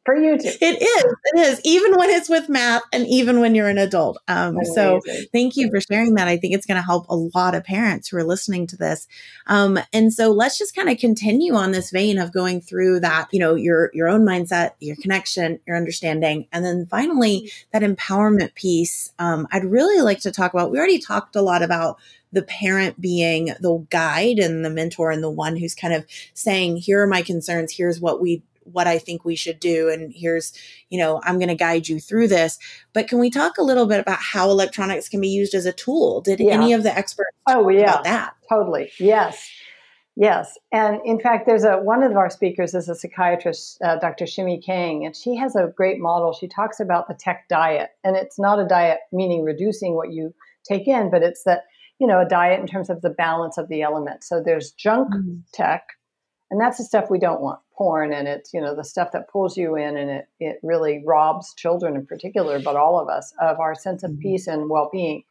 for 0.09 0.16
you 0.16 0.38
too. 0.38 0.49
It 0.62 0.81
is. 0.81 1.14
It 1.25 1.38
is. 1.38 1.61
Even 1.64 1.94
when 1.94 2.09
it's 2.09 2.31
with 2.31 2.49
math 2.49 2.83
and 2.94 3.07
even 3.07 3.40
when 3.40 3.55
you're 3.55 3.68
an 3.68 3.77
adult. 3.77 4.18
Um, 4.27 4.57
so 4.75 5.01
thank 5.33 5.55
you 5.55 5.68
for 5.68 5.83
sharing 5.83 6.14
that. 6.14 6.27
I 6.27 6.38
think 6.38 6.55
it's 6.55 6.64
going 6.64 6.81
to 6.81 6.83
help 6.83 7.07
a 7.11 7.14
lot 7.14 7.55
of 7.55 7.62
parents 7.62 8.09
who 8.09 8.16
are 8.16 8.25
listening 8.25 8.66
to 8.68 8.77
this. 8.77 9.07
Um, 9.49 9.79
and 9.92 10.11
so 10.11 10.31
let's 10.31 10.57
just 10.57 10.75
kind 10.75 10.88
of 10.88 10.97
continue 10.97 11.55
on 11.55 11.73
this 11.73 11.90
vein 11.90 12.18
of 12.18 12.33
going 12.33 12.62
through 12.62 13.01
that, 13.01 13.29
you 13.33 13.38
know, 13.38 13.55
your, 13.55 13.90
your 13.92 14.09
own 14.09 14.25
mindset, 14.25 14.71
your 14.81 14.97
connection, 14.97 15.61
your 15.66 15.77
understanding. 15.77 16.49
And 16.53 16.64
then 16.64 16.87
finally, 16.87 17.53
that 17.75 17.83
empowerment 17.83 18.55
piece. 18.55 19.12
Um, 19.18 19.47
I'd 19.53 19.66
really 19.66 20.01
like 20.01 20.21
to 20.21 20.31
talk 20.31 20.55
about, 20.55 20.71
we 20.71 20.79
already 20.79 21.01
talked 21.01 21.37
a 21.37 21.42
lot 21.42 21.62
about 21.62 21.99
the 22.33 22.42
parent 22.42 22.99
being 22.99 23.53
the 23.61 23.87
guide 23.90 24.38
and 24.38 24.64
the 24.64 24.71
mentor 24.71 25.11
and 25.11 25.23
the 25.23 25.31
one 25.31 25.57
who's 25.57 25.75
kind 25.75 25.92
of 25.92 26.07
saying, 26.33 26.79
here 26.79 27.03
are 27.03 27.07
my 27.07 27.21
concerns. 27.21 27.75
Here's 27.75 28.01
what 28.01 28.23
we 28.23 28.42
what 28.72 28.87
I 28.87 28.98
think 28.98 29.24
we 29.24 29.37
should 29.37 29.61
do. 29.61 29.88
And 29.88 30.12
here's, 30.14 30.52
you 30.90 30.98
know, 30.98 31.20
I'm 31.24 31.38
going 31.38 31.48
to 31.48 31.54
guide 31.54 31.88
you 31.88 32.00
through 32.00 32.28
this. 32.28 32.59
But 32.92 33.09
can 33.09 33.18
we 33.18 33.31
talk 33.31 33.59
a 33.59 33.62
little 33.62 33.87
bit 33.87 34.00
about 34.00 34.18
how 34.20 34.50
electronics 34.50 35.09
can 35.09 35.20
be 35.20 35.28
used 35.28 35.54
as 35.54 35.66
a 35.66 35.72
tool? 35.72 36.20
Did 36.20 36.40
yeah. 36.40 36.52
any 36.52 36.72
of 36.72 36.83
the 36.83 36.96
experts 36.96 37.37
oh, 37.46 37.68
yeah, 37.68 38.00
that? 38.02 38.35
Totally. 38.48 38.90
Yes. 38.98 39.50
Yes, 40.20 40.59
and 40.72 40.98
in 41.04 41.20
fact, 41.20 41.46
there's 41.46 41.62
a 41.62 41.76
one 41.76 42.02
of 42.02 42.16
our 42.16 42.28
speakers 42.28 42.74
is 42.74 42.88
a 42.88 42.96
psychiatrist, 42.96 43.81
uh, 43.85 44.00
Dr. 44.00 44.24
Shimi 44.24 44.61
Kang, 44.61 45.07
and 45.07 45.14
she 45.14 45.37
has 45.37 45.54
a 45.54 45.72
great 45.76 46.00
model. 46.00 46.33
She 46.33 46.48
talks 46.48 46.81
about 46.81 47.07
the 47.07 47.14
tech 47.14 47.44
diet, 47.48 47.90
and 48.02 48.16
it's 48.16 48.37
not 48.37 48.59
a 48.59 48.66
diet 48.66 48.98
meaning 49.12 49.44
reducing 49.44 49.94
what 49.94 50.11
you 50.11 50.35
take 50.68 50.88
in, 50.88 51.09
but 51.09 51.22
it's 51.22 51.44
that 51.44 51.66
you 52.00 52.07
know 52.09 52.18
a 52.18 52.28
diet 52.28 52.59
in 52.59 52.66
terms 52.66 52.90
of 52.90 53.00
the 53.00 53.11
balance 53.11 53.59
of 53.59 53.68
the 53.68 53.83
elements. 53.83 54.28
So 54.28 54.42
there's 54.44 54.72
junk 54.72 55.14
mm-hmm. 55.14 55.37
tech, 55.52 55.87
and 56.50 56.61
that's 56.61 56.78
the 56.78 56.84
stuff 56.84 57.11
we 57.11 57.18
don't 57.18 57.40
want. 57.40 57.61
Porn, 57.76 58.12
and 58.12 58.26
it's 58.26 58.52
you 58.52 58.61
know 58.61 58.74
the 58.74 58.84
stuff 58.84 59.12
that 59.12 59.28
pulls 59.28 59.56
you 59.56 59.76
in, 59.76 59.96
and 59.96 60.11
it 60.11 60.28
it 60.40 60.58
really 60.62 61.02
robs 61.06 61.54
children 61.54 61.94
in 61.96 62.06
particular, 62.06 62.58
but 62.61 62.76
all 62.76 62.98
of 62.98 63.08
us 63.08 63.32
of 63.40 63.61
our 63.61 63.74
sense 63.74 64.02
of 64.02 64.11
mm-hmm. 64.12 64.22
peace 64.22 64.46
and 64.46 64.68
well 64.68 64.88
being. 64.92 65.22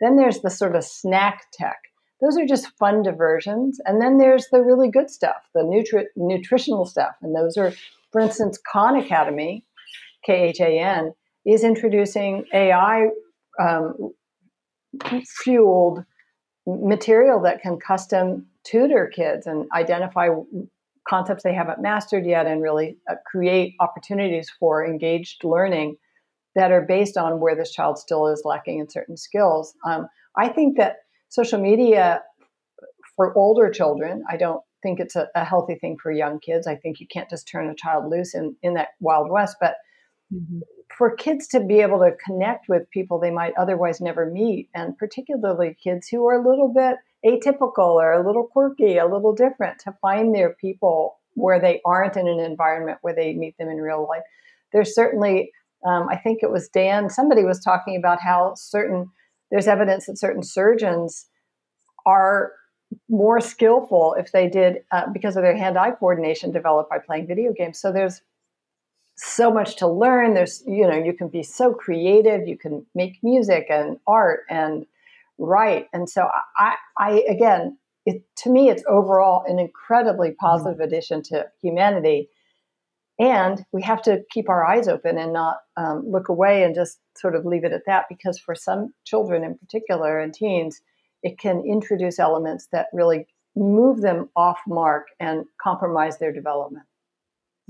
Then 0.00 0.16
there's 0.16 0.40
the 0.40 0.50
sort 0.50 0.74
of 0.74 0.84
snack 0.84 1.46
tech 1.52 1.78
those 2.22 2.38
are 2.38 2.46
just 2.46 2.68
fun 2.78 3.02
diversions. 3.02 3.80
And 3.84 4.00
then 4.00 4.18
there's 4.18 4.46
the 4.52 4.62
really 4.62 4.88
good 4.88 5.10
stuff, 5.10 5.48
the 5.54 5.62
nutri- 5.62 6.06
nutritional 6.16 6.86
stuff. 6.86 7.16
And 7.20 7.34
those 7.34 7.56
are, 7.56 7.72
for 8.12 8.20
instance, 8.20 8.58
Khan 8.72 8.96
Academy, 8.96 9.64
K 10.24 10.50
H 10.50 10.60
A 10.60 10.78
N, 10.78 11.12
is 11.44 11.64
introducing 11.64 12.44
AI 12.54 13.08
um, 13.60 14.12
fueled 15.42 16.04
material 16.66 17.40
that 17.42 17.60
can 17.60 17.78
custom 17.78 18.46
tutor 18.64 19.10
kids 19.12 19.46
and 19.46 19.66
identify 19.74 20.28
concepts 21.08 21.42
they 21.42 21.54
haven't 21.54 21.80
mastered 21.80 22.24
yet 22.24 22.46
and 22.46 22.62
really 22.62 22.96
uh, 23.10 23.14
create 23.26 23.74
opportunities 23.80 24.50
for 24.60 24.84
engaged 24.86 25.42
learning 25.42 25.96
that 26.54 26.70
are 26.70 26.82
based 26.82 27.16
on 27.16 27.40
where 27.40 27.56
this 27.56 27.72
child 27.72 27.98
still 27.98 28.28
is 28.28 28.42
lacking 28.44 28.78
in 28.78 28.88
certain 28.88 29.16
skills. 29.16 29.74
Um, 29.86 30.06
I 30.36 30.48
think 30.48 30.76
that 30.76 30.96
social 31.28 31.60
media 31.60 32.22
for 33.16 33.36
older 33.36 33.70
children, 33.70 34.22
I 34.30 34.36
don't 34.36 34.62
think 34.82 35.00
it's 35.00 35.16
a, 35.16 35.28
a, 35.34 35.44
healthy 35.44 35.76
thing 35.76 35.96
for 36.02 36.10
young 36.10 36.40
kids. 36.40 36.66
I 36.66 36.76
think 36.76 37.00
you 37.00 37.06
can't 37.12 37.30
just 37.30 37.48
turn 37.48 37.68
a 37.68 37.74
child 37.74 38.10
loose 38.10 38.34
in, 38.34 38.56
in 38.62 38.74
that 38.74 38.88
wild 39.00 39.30
west. 39.30 39.56
But 39.60 39.76
mm-hmm. 40.32 40.60
For 40.96 41.14
kids 41.14 41.46
to 41.48 41.60
be 41.60 41.80
able 41.80 41.98
to 41.98 42.12
connect 42.24 42.68
with 42.68 42.90
people 42.90 43.18
they 43.18 43.30
might 43.30 43.54
otherwise 43.58 44.00
never 44.00 44.26
meet, 44.26 44.68
and 44.74 44.96
particularly 44.96 45.76
kids 45.82 46.08
who 46.08 46.26
are 46.26 46.40
a 46.40 46.48
little 46.48 46.72
bit 46.72 46.96
atypical 47.24 47.94
or 47.94 48.12
a 48.12 48.26
little 48.26 48.44
quirky, 48.44 48.98
a 48.98 49.06
little 49.06 49.34
different, 49.34 49.78
to 49.80 49.94
find 50.00 50.34
their 50.34 50.54
people 50.54 51.18
where 51.34 51.60
they 51.60 51.80
aren't 51.84 52.16
in 52.16 52.28
an 52.28 52.40
environment 52.40 52.98
where 53.02 53.14
they 53.14 53.32
meet 53.32 53.56
them 53.58 53.68
in 53.68 53.78
real 53.78 54.06
life. 54.08 54.22
There's 54.72 54.94
certainly, 54.94 55.50
um, 55.86 56.08
I 56.10 56.16
think 56.16 56.40
it 56.42 56.50
was 56.50 56.68
Dan, 56.68 57.08
somebody 57.08 57.44
was 57.44 57.62
talking 57.62 57.96
about 57.96 58.20
how 58.20 58.54
certain 58.56 59.10
there's 59.50 59.68
evidence 59.68 60.06
that 60.06 60.18
certain 60.18 60.42
surgeons 60.42 61.26
are 62.06 62.52
more 63.08 63.40
skillful 63.40 64.14
if 64.18 64.32
they 64.32 64.48
did 64.48 64.78
uh, 64.90 65.04
because 65.12 65.36
of 65.36 65.42
their 65.42 65.56
hand-eye 65.56 65.92
coordination 65.92 66.50
developed 66.52 66.90
by 66.90 66.98
playing 66.98 67.26
video 67.26 67.52
games 67.56 67.78
so 67.80 67.90
there's 67.92 68.20
so 69.14 69.52
much 69.52 69.76
to 69.76 69.86
learn 69.86 70.34
there's 70.34 70.62
you 70.66 70.86
know 70.86 70.96
you 70.96 71.12
can 71.12 71.28
be 71.28 71.42
so 71.42 71.72
creative 71.72 72.48
you 72.48 72.56
can 72.56 72.84
make 72.94 73.18
music 73.22 73.66
and 73.70 73.98
art 74.06 74.40
and 74.48 74.86
write 75.38 75.86
and 75.92 76.08
so 76.08 76.28
i 76.58 76.74
i 76.98 77.22
again 77.28 77.76
it, 78.04 78.22
to 78.36 78.50
me 78.50 78.68
it's 78.68 78.82
overall 78.88 79.44
an 79.46 79.58
incredibly 79.58 80.30
mm-hmm. 80.30 80.46
positive 80.46 80.74
mm-hmm. 80.74 80.82
addition 80.82 81.22
to 81.22 81.46
humanity 81.60 82.28
and 83.18 83.64
we 83.72 83.82
have 83.82 84.02
to 84.02 84.24
keep 84.30 84.48
our 84.48 84.64
eyes 84.64 84.88
open 84.88 85.18
and 85.18 85.32
not 85.32 85.58
um, 85.76 86.04
look 86.10 86.28
away 86.28 86.64
and 86.64 86.74
just 86.74 86.98
sort 87.16 87.36
of 87.36 87.44
leave 87.44 87.64
it 87.64 87.72
at 87.72 87.86
that 87.86 88.06
because 88.08 88.38
for 88.38 88.54
some 88.54 88.94
children 89.04 89.44
in 89.44 89.56
particular 89.58 90.18
and 90.18 90.34
teens, 90.34 90.80
it 91.22 91.38
can 91.38 91.62
introduce 91.64 92.18
elements 92.18 92.68
that 92.72 92.86
really 92.92 93.26
move 93.54 94.00
them 94.00 94.28
off 94.34 94.58
mark 94.66 95.08
and 95.20 95.44
compromise 95.62 96.18
their 96.18 96.32
development. 96.32 96.84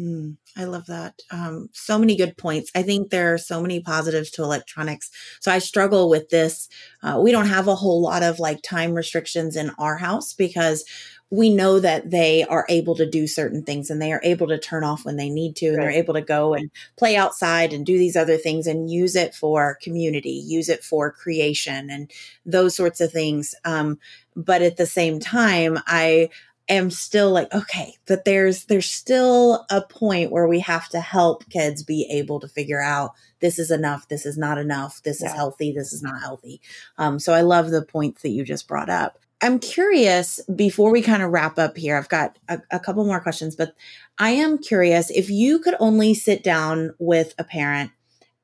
Mm, 0.01 0.37
I 0.57 0.65
love 0.65 0.87
that. 0.87 1.21
Um, 1.31 1.69
so 1.73 1.99
many 1.99 2.17
good 2.17 2.37
points. 2.37 2.71
I 2.75 2.83
think 2.83 3.11
there 3.11 3.35
are 3.35 3.39
so 3.39 3.61
many 3.61 3.81
positives 3.81 4.31
to 4.33 4.43
electronics. 4.43 5.11
So 5.41 5.53
I 5.53 5.59
struggle 5.59 6.09
with 6.09 6.31
this. 6.31 6.69
Uh, 7.03 7.21
we 7.23 7.31
don't 7.31 7.47
have 7.47 7.69
a 7.69 7.75
whole 7.75 8.01
lot 8.01 8.23
of 8.23 8.41
like 8.41 8.63
time 8.63 8.95
restrictions 8.95 9.55
in 9.55 9.71
our 9.79 9.99
house 9.99 10.33
because 10.33 10.85
we 11.33 11.49
know 11.49 11.81
that 11.81 12.11
they 12.11 12.45
are 12.45 12.67
able 12.69 12.95
to 12.95 13.09
do 13.09 13.27
certain 13.27 13.63
things 13.63 13.89
and 13.89 14.01
they 14.01 14.13
are 14.13 14.21
able 14.23 14.47
to 14.49 14.59
turn 14.59 14.85
off 14.85 15.07
when 15.07 15.17
they 15.17 15.31
need 15.31 15.57
to 15.57 15.69
and 15.69 15.79
right. 15.79 15.85
they're 15.85 16.03
able 16.03 16.13
to 16.13 16.21
go 16.21 16.53
and 16.53 16.71
play 16.99 17.17
outside 17.17 17.73
and 17.73 17.87
do 17.87 17.97
these 17.97 18.17
other 18.17 18.37
things 18.37 18.67
and 18.67 18.91
use 18.91 19.17
it 19.17 19.35
for 19.35 19.79
community 19.81 20.29
use 20.29 20.69
it 20.69 20.85
for 20.85 21.11
creation 21.11 21.89
and 21.89 22.11
those 22.45 22.77
sorts 22.77 23.01
of 23.01 23.11
things 23.11 23.55
um, 23.65 23.99
but 24.37 24.61
at 24.61 24.77
the 24.77 24.85
same 24.85 25.19
time 25.19 25.79
i 25.87 26.29
am 26.69 26.91
still 26.91 27.31
like 27.31 27.53
okay 27.53 27.97
but 28.07 28.25
there's 28.25 28.67
there's 28.67 28.91
still 28.91 29.67
a 29.71 29.83
point 29.83 30.31
where 30.31 30.47
we 30.47 30.61
have 30.61 30.89
to 30.89 31.01
help 31.01 31.49
kids 31.51 31.83
be 31.83 32.07
able 32.11 32.39
to 32.41 32.49
figure 32.49 32.81
out 32.81 33.13
this 33.41 33.59
is 33.59 33.71
enough 33.71 34.09
this 34.09 34.25
is 34.25 34.39
not 34.39 34.59
enough 34.59 35.03
this 35.03 35.21
yeah. 35.21 35.29
is 35.29 35.35
healthy 35.35 35.73
this 35.73 35.93
is 35.93 36.03
not 36.03 36.21
healthy 36.21 36.61
um, 36.99 37.19
so 37.19 37.33
i 37.33 37.41
love 37.41 37.71
the 37.71 37.83
points 37.83 38.23
that 38.23 38.31
you 38.31 38.45
just 38.45 38.69
brought 38.69 38.91
up 38.91 39.19
I'm 39.45 39.59
curious 39.59 40.39
before 40.55 40.93
we 40.93 41.03
kind 41.03 41.21
of 41.21 41.33
wrap 41.33 41.59
up 41.59 41.77
here. 41.77 41.97
I've 41.97 42.09
got 42.09 42.39
a, 42.49 42.61
a, 42.71 42.79
couple 42.79 43.05
more 43.05 43.19
questions, 43.19 43.57
but 43.57 43.75
I 44.17 44.31
am 44.31 44.57
curious 44.57 45.11
if 45.11 45.31
you 45.31 45.59
could 45.59 45.75
only 45.81 46.15
sit 46.15 46.45
down 46.45 46.95
with 47.01 47.35
a 47.41 47.43
parent 47.43 47.91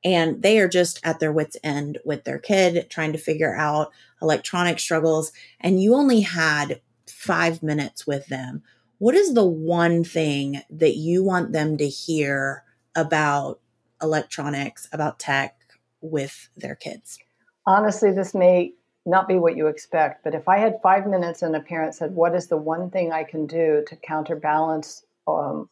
and 0.03 0.41
they 0.41 0.59
are 0.59 0.67
just 0.67 0.99
at 1.03 1.19
their 1.19 1.31
wits' 1.31 1.55
end 1.63 1.99
with 2.03 2.25
their 2.25 2.37
kid 2.37 2.89
trying 2.89 3.13
to 3.13 3.17
figure 3.17 3.55
out 3.55 3.91
electronic 4.21 4.79
struggles, 4.79 5.31
and 5.59 5.81
you 5.81 5.95
only 5.95 6.21
had 6.21 6.81
five 7.19 7.61
minutes 7.61 8.07
with 8.07 8.27
them. 8.27 8.63
What 8.97 9.13
is 9.13 9.33
the 9.33 9.45
one 9.45 10.05
thing 10.05 10.61
that 10.69 10.95
you 10.95 11.21
want 11.21 11.51
them 11.51 11.77
to 11.77 11.87
hear 11.87 12.63
about 12.95 13.59
electronics, 14.01 14.87
about 14.93 15.19
tech 15.19 15.57
with 15.99 16.47
their 16.55 16.75
kids? 16.75 17.19
Honestly, 17.65 18.13
this 18.13 18.33
may 18.33 18.73
not 19.05 19.27
be 19.27 19.35
what 19.35 19.57
you 19.57 19.67
expect. 19.67 20.23
But 20.23 20.33
if 20.33 20.47
I 20.47 20.59
had 20.59 20.79
five 20.81 21.07
minutes 21.07 21.41
and 21.41 21.53
a 21.57 21.59
parent 21.59 21.93
said, 21.93 22.15
What 22.15 22.35
is 22.35 22.47
the 22.47 22.57
one 22.57 22.89
thing 22.89 23.11
I 23.11 23.25
can 23.25 23.45
do 23.47 23.83
to 23.87 23.95
counterbalance 23.97 25.05
um, 25.27 25.69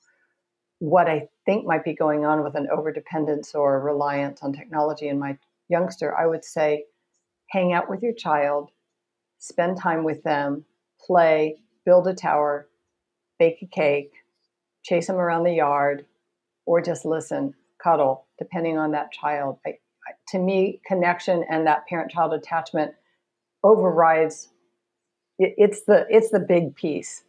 what 0.80 1.08
I 1.08 1.30
think 1.46 1.66
might 1.66 1.86
be 1.86 1.96
going 1.96 2.26
on 2.26 2.44
with 2.44 2.56
an 2.56 2.68
overdependence 2.68 3.56
or 3.56 3.80
reliance 3.80 4.44
on 4.44 4.52
technology 4.52 5.08
in 5.08 5.18
my 5.18 5.38
youngster, 5.70 6.16
I 6.16 6.28
would 6.28 6.44
say, 6.44 6.84
hang 7.50 7.72
out 7.74 7.90
with 7.90 8.04
your 8.04 8.14
child, 8.14 8.70
spend 9.40 9.80
time 9.80 10.04
with 10.04 10.22
them, 10.24 10.66
play, 11.08 11.56
build 11.86 12.08
a 12.08 12.14
tower, 12.14 12.68
bake 13.40 13.62
a 13.62 13.66
cake, 13.66 14.12
chase 14.84 15.08
them 15.08 15.16
around 15.16 15.44
the 15.44 15.54
yard, 15.54 16.06
or 16.66 16.82
just 16.82 17.06
listen, 17.06 17.54
cuddle, 17.82 18.28
depending 18.38 18.78
on 18.78 18.92
that 18.92 19.12
child. 19.12 19.58
I, 19.66 19.76
to 20.30 20.40
me, 20.40 20.82
connection 20.86 21.44
and 21.50 21.66
that 21.66 21.88
parent 21.88 22.12
child 22.12 22.34
attachment 22.34 22.94
overrides 23.64 24.50
it, 25.40 25.54
it's 25.58 25.84
the 25.84 26.06
it's 26.10 26.30
the 26.30 26.40
big 26.40 26.76
piece. 26.76 27.24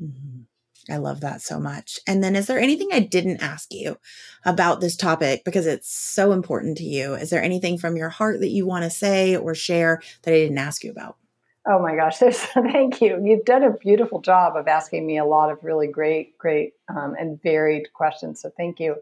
Mm-hmm. 0.00 0.92
i 0.92 0.96
love 0.96 1.20
that 1.20 1.42
so 1.42 1.60
much. 1.60 2.00
And 2.06 2.24
then 2.24 2.34
is 2.34 2.46
there 2.46 2.58
anything 2.58 2.88
i 2.92 3.00
didn't 3.00 3.42
ask 3.42 3.72
you 3.72 3.98
about 4.44 4.80
this 4.80 4.96
topic? 4.96 5.44
Because 5.44 5.66
it's 5.66 5.92
so 5.92 6.32
important 6.32 6.78
to 6.78 6.84
you. 6.84 7.14
Is 7.14 7.30
there 7.30 7.42
anything 7.42 7.78
from 7.78 7.96
your 7.96 8.08
heart 8.08 8.40
that 8.40 8.50
you 8.50 8.66
want 8.66 8.84
to 8.84 8.90
say 8.90 9.36
or 9.36 9.54
share 9.54 10.00
that 10.22 10.32
i 10.32 10.38
didn't 10.38 10.58
ask 10.58 10.82
you 10.82 10.90
about 10.90 11.16
oh 11.66 11.80
my 11.80 11.94
gosh 11.94 12.18
thank 12.54 13.00
you 13.00 13.20
you've 13.24 13.44
done 13.44 13.62
a 13.62 13.70
beautiful 13.70 14.20
job 14.20 14.56
of 14.56 14.68
asking 14.68 15.06
me 15.06 15.18
a 15.18 15.24
lot 15.24 15.50
of 15.50 15.62
really 15.62 15.86
great 15.86 16.36
great 16.38 16.72
um, 16.88 17.14
and 17.18 17.40
varied 17.42 17.92
questions 17.92 18.40
so 18.40 18.50
thank 18.56 18.80
you 18.80 18.96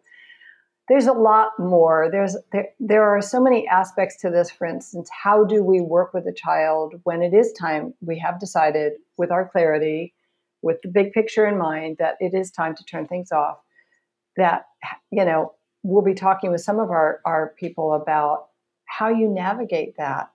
there's 0.90 1.06
a 1.06 1.12
lot 1.12 1.52
more. 1.56 2.08
There's 2.10 2.36
there, 2.50 2.70
there 2.80 3.04
are 3.04 3.22
so 3.22 3.40
many 3.40 3.66
aspects 3.68 4.16
to 4.22 4.28
this. 4.28 4.50
For 4.50 4.66
instance, 4.66 5.08
how 5.08 5.44
do 5.44 5.62
we 5.62 5.80
work 5.80 6.12
with 6.12 6.26
a 6.26 6.32
child 6.32 7.00
when 7.04 7.22
it 7.22 7.32
is 7.32 7.52
time? 7.52 7.94
We 8.00 8.18
have 8.18 8.40
decided 8.40 8.94
with 9.16 9.30
our 9.30 9.48
clarity, 9.48 10.14
with 10.62 10.82
the 10.82 10.88
big 10.88 11.12
picture 11.12 11.46
in 11.46 11.58
mind, 11.58 11.98
that 12.00 12.16
it 12.18 12.34
is 12.34 12.50
time 12.50 12.74
to 12.74 12.84
turn 12.84 13.06
things 13.06 13.30
off. 13.30 13.58
That 14.36 14.64
you 15.12 15.24
know, 15.24 15.54
we'll 15.84 16.02
be 16.02 16.14
talking 16.14 16.50
with 16.50 16.62
some 16.62 16.80
of 16.80 16.90
our 16.90 17.20
our 17.24 17.54
people 17.56 17.94
about 17.94 18.48
how 18.86 19.10
you 19.10 19.28
navigate 19.28 19.96
that 19.96 20.32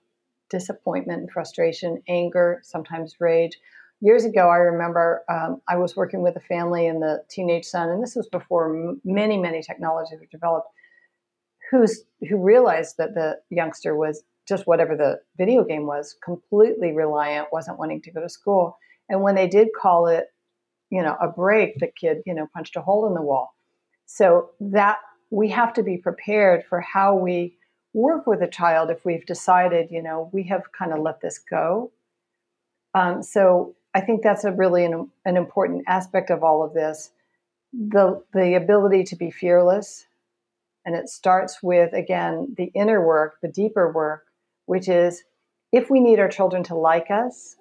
disappointment 0.50 1.20
and 1.20 1.30
frustration, 1.30 2.02
anger, 2.08 2.60
sometimes 2.62 3.16
rage 3.20 3.58
years 4.00 4.24
ago, 4.24 4.48
I 4.48 4.56
remember 4.56 5.24
um, 5.30 5.60
I 5.68 5.76
was 5.76 5.96
working 5.96 6.22
with 6.22 6.36
a 6.36 6.40
family 6.40 6.86
and 6.86 7.00
the 7.00 7.22
teenage 7.28 7.64
son, 7.64 7.88
and 7.88 8.02
this 8.02 8.14
was 8.14 8.28
before 8.28 8.74
m- 8.74 9.00
many, 9.04 9.38
many 9.38 9.62
technologies 9.62 10.18
were 10.20 10.26
developed, 10.30 10.68
who's 11.70 12.04
who 12.28 12.36
realized 12.36 12.96
that 12.98 13.14
the 13.14 13.38
youngster 13.50 13.96
was 13.96 14.22
just 14.46 14.66
whatever 14.66 14.96
the 14.96 15.18
video 15.36 15.64
game 15.64 15.86
was, 15.86 16.14
completely 16.22 16.92
reliant, 16.92 17.48
wasn't 17.52 17.78
wanting 17.78 18.00
to 18.02 18.12
go 18.12 18.20
to 18.20 18.28
school. 18.28 18.78
And 19.08 19.22
when 19.22 19.34
they 19.34 19.48
did 19.48 19.68
call 19.78 20.06
it, 20.06 20.26
you 20.90 21.02
know, 21.02 21.16
a 21.20 21.26
break, 21.26 21.78
the 21.78 21.88
kid, 21.88 22.18
you 22.26 22.34
know, 22.34 22.48
punched 22.54 22.76
a 22.76 22.80
hole 22.80 23.06
in 23.08 23.14
the 23.14 23.22
wall. 23.22 23.56
So 24.04 24.50
that 24.60 24.98
we 25.30 25.48
have 25.48 25.72
to 25.74 25.82
be 25.82 25.96
prepared 25.96 26.64
for 26.68 26.80
how 26.80 27.16
we 27.16 27.56
work 27.96 28.26
with 28.26 28.42
a 28.42 28.46
child 28.46 28.90
if 28.90 29.04
we've 29.06 29.24
decided, 29.24 29.90
you 29.90 30.02
know, 30.02 30.28
we 30.30 30.42
have 30.42 30.70
kind 30.70 30.92
of 30.92 30.98
let 30.98 31.22
this 31.22 31.38
go. 31.38 31.90
Um, 32.94 33.22
so 33.22 33.74
I 33.94 34.02
think 34.02 34.22
that's 34.22 34.44
a 34.44 34.52
really 34.52 34.84
an, 34.84 35.10
an 35.24 35.38
important 35.38 35.84
aspect 35.86 36.28
of 36.30 36.44
all 36.44 36.62
of 36.62 36.74
this. 36.74 37.10
The 37.72 38.22
the 38.32 38.54
ability 38.54 39.04
to 39.04 39.16
be 39.16 39.30
fearless, 39.30 40.06
and 40.84 40.94
it 40.94 41.08
starts 41.08 41.62
with 41.62 41.94
again 41.94 42.54
the 42.56 42.70
inner 42.74 43.04
work, 43.04 43.38
the 43.40 43.48
deeper 43.48 43.90
work, 43.90 44.26
which 44.66 44.88
is 44.88 45.24
if 45.72 45.90
we 45.90 46.00
need 46.00 46.20
our 46.20 46.28
children 46.28 46.62
to 46.64 46.74
like 46.74 47.10
us 47.10 47.56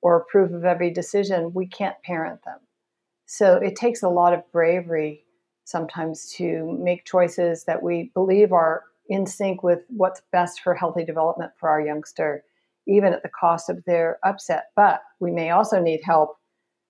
or 0.00 0.16
approve 0.16 0.52
of 0.52 0.64
every 0.64 0.90
decision, 0.90 1.52
we 1.54 1.66
can't 1.66 2.02
parent 2.02 2.42
them. 2.44 2.58
So 3.26 3.56
it 3.56 3.76
takes 3.76 4.02
a 4.02 4.08
lot 4.08 4.32
of 4.32 4.50
bravery 4.50 5.24
sometimes 5.64 6.32
to 6.36 6.78
make 6.82 7.04
choices 7.04 7.64
that 7.64 7.82
we 7.82 8.10
believe 8.14 8.52
are 8.52 8.84
in 9.08 9.26
sync 9.26 9.62
with 9.62 9.80
what's 9.88 10.22
best 10.32 10.60
for 10.60 10.74
healthy 10.74 11.04
development 11.04 11.52
for 11.58 11.68
our 11.68 11.80
youngster, 11.80 12.44
even 12.86 13.12
at 13.12 13.22
the 13.22 13.28
cost 13.28 13.68
of 13.68 13.84
their 13.84 14.18
upset. 14.24 14.66
But 14.76 15.02
we 15.20 15.30
may 15.30 15.50
also 15.50 15.80
need 15.80 16.00
help. 16.04 16.36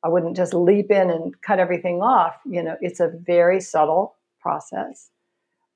I 0.02 0.08
wouldn't 0.08 0.36
just 0.36 0.54
leap 0.54 0.90
in 0.90 1.10
and 1.10 1.40
cut 1.42 1.58
everything 1.58 2.02
off. 2.02 2.34
You 2.44 2.62
know, 2.62 2.76
it's 2.80 3.00
a 3.00 3.12
very 3.26 3.60
subtle 3.60 4.16
process. 4.40 5.10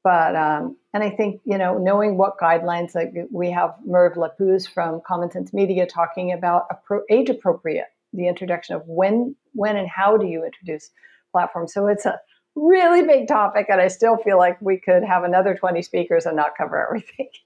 But 0.04 0.36
um, 0.36 0.76
and 0.94 1.02
I 1.02 1.10
think 1.10 1.40
you 1.44 1.58
know 1.58 1.76
knowing 1.76 2.16
what 2.16 2.38
guidelines 2.38 2.94
like 2.94 3.12
we 3.32 3.50
have 3.50 3.74
Merve 3.84 4.14
Lapus 4.14 4.68
from 4.68 5.00
Common 5.06 5.30
Sense 5.30 5.52
Media 5.52 5.86
talking 5.86 6.32
about 6.32 6.66
age 7.10 7.28
appropriate 7.28 7.86
the 8.12 8.28
introduction 8.28 8.76
of 8.76 8.82
when 8.86 9.34
when 9.52 9.76
and 9.76 9.88
how 9.88 10.16
do 10.16 10.26
you 10.26 10.44
introduce 10.44 10.90
platforms. 11.32 11.74
So 11.74 11.86
it's 11.88 12.06
a 12.06 12.18
really 12.54 13.02
big 13.06 13.28
topic, 13.28 13.66
and 13.68 13.80
I 13.80 13.88
still 13.88 14.16
feel 14.16 14.38
like 14.38 14.60
we 14.60 14.78
could 14.78 15.04
have 15.04 15.24
another 15.24 15.54
20 15.54 15.82
speakers 15.82 16.26
and 16.26 16.36
not 16.36 16.56
cover 16.56 16.84
everything. 16.86 17.28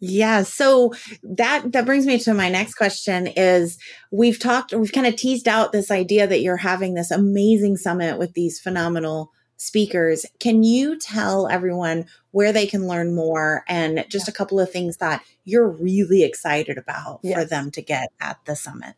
Yeah. 0.00 0.44
So 0.44 0.94
that 1.24 1.72
that 1.72 1.84
brings 1.84 2.06
me 2.06 2.20
to 2.20 2.32
my 2.32 2.48
next 2.48 2.74
question 2.74 3.26
is 3.26 3.78
we've 4.12 4.38
talked 4.38 4.72
we've 4.72 4.92
kind 4.92 5.08
of 5.08 5.16
teased 5.16 5.48
out 5.48 5.72
this 5.72 5.90
idea 5.90 6.26
that 6.28 6.40
you're 6.40 6.56
having 6.56 6.94
this 6.94 7.10
amazing 7.10 7.76
summit 7.78 8.16
with 8.16 8.34
these 8.34 8.60
phenomenal 8.60 9.32
speakers. 9.56 10.24
Can 10.38 10.62
you 10.62 10.96
tell 10.98 11.48
everyone 11.48 12.06
where 12.30 12.52
they 12.52 12.66
can 12.66 12.86
learn 12.86 13.14
more 13.14 13.64
and 13.68 14.04
just 14.08 14.28
a 14.28 14.32
couple 14.32 14.60
of 14.60 14.70
things 14.70 14.98
that 14.98 15.24
you're 15.44 15.68
really 15.68 16.22
excited 16.22 16.78
about 16.78 17.18
yes. 17.24 17.36
for 17.36 17.44
them 17.44 17.72
to 17.72 17.82
get 17.82 18.10
at 18.20 18.38
the 18.44 18.54
summit? 18.54 18.94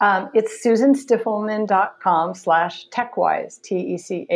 Um, 0.00 0.30
it's 0.32 0.64
susanstiffelman.com 0.64 2.34
slash 2.34 2.88
techwise, 2.90 3.60
T-E-C-H-W-I-S-E. 3.62 4.28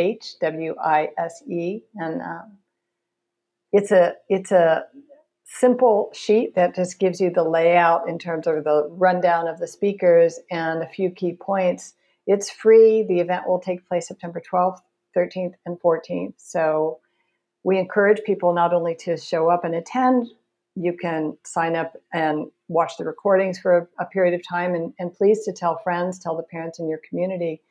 And 1.95 2.21
um, 2.21 2.57
it's 3.71 3.91
a, 3.91 4.15
it's 4.27 4.51
a 4.51 4.83
simple 5.45 6.09
sheet 6.13 6.55
that 6.55 6.75
just 6.75 6.99
gives 6.99 7.21
you 7.21 7.29
the 7.29 7.43
layout 7.43 8.09
in 8.09 8.19
terms 8.19 8.47
of 8.47 8.63
the 8.63 8.87
rundown 8.89 9.47
of 9.47 9.59
the 9.59 9.67
speakers 9.67 10.39
and 10.51 10.83
a 10.83 10.87
few 10.87 11.09
key 11.11 11.37
points. 11.39 11.93
It's 12.27 12.49
free. 12.49 13.03
The 13.07 13.19
event 13.19 13.47
will 13.47 13.59
take 13.59 13.87
place 13.87 14.07
September 14.07 14.41
12th, 14.41 14.79
13th, 15.15 15.53
and 15.65 15.79
14th. 15.79 16.33
So 16.37 16.99
we 17.63 17.77
encourage 17.79 18.23
people 18.25 18.53
not 18.53 18.73
only 18.73 18.95
to 18.95 19.15
show 19.15 19.49
up 19.49 19.63
and 19.63 19.75
attend, 19.75 20.27
you 20.75 20.95
can 20.99 21.37
sign 21.45 21.75
up 21.75 21.93
and 22.13 22.47
watch 22.67 22.97
the 22.97 23.05
recordings 23.05 23.59
for 23.59 23.77
a, 23.77 24.03
a 24.03 24.05
period 24.05 24.33
of 24.33 24.41
time 24.47 24.73
and, 24.73 24.93
and 24.97 25.13
please 25.13 25.43
to 25.45 25.53
tell 25.53 25.79
friends 25.83 26.19
tell 26.19 26.35
the 26.35 26.43
parents 26.43 26.79
in 26.79 26.89
your 26.89 26.99
community. 27.07 27.61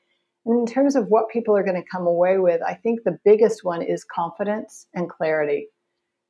And 0.47 0.61
in 0.61 0.73
terms 0.73 0.97
of 0.97 1.09
what 1.09 1.29
people 1.29 1.57
are 1.57 1.62
going 1.62 1.81
to 1.81 1.88
come 1.88 2.07
away 2.07 2.38
with 2.38 2.61
i 2.62 2.75
think 2.75 3.05
the 3.05 3.19
biggest 3.25 3.65
one 3.65 3.83
is 3.83 4.05
confidence 4.05 4.87
and 4.95 5.09
clarity. 5.09 5.69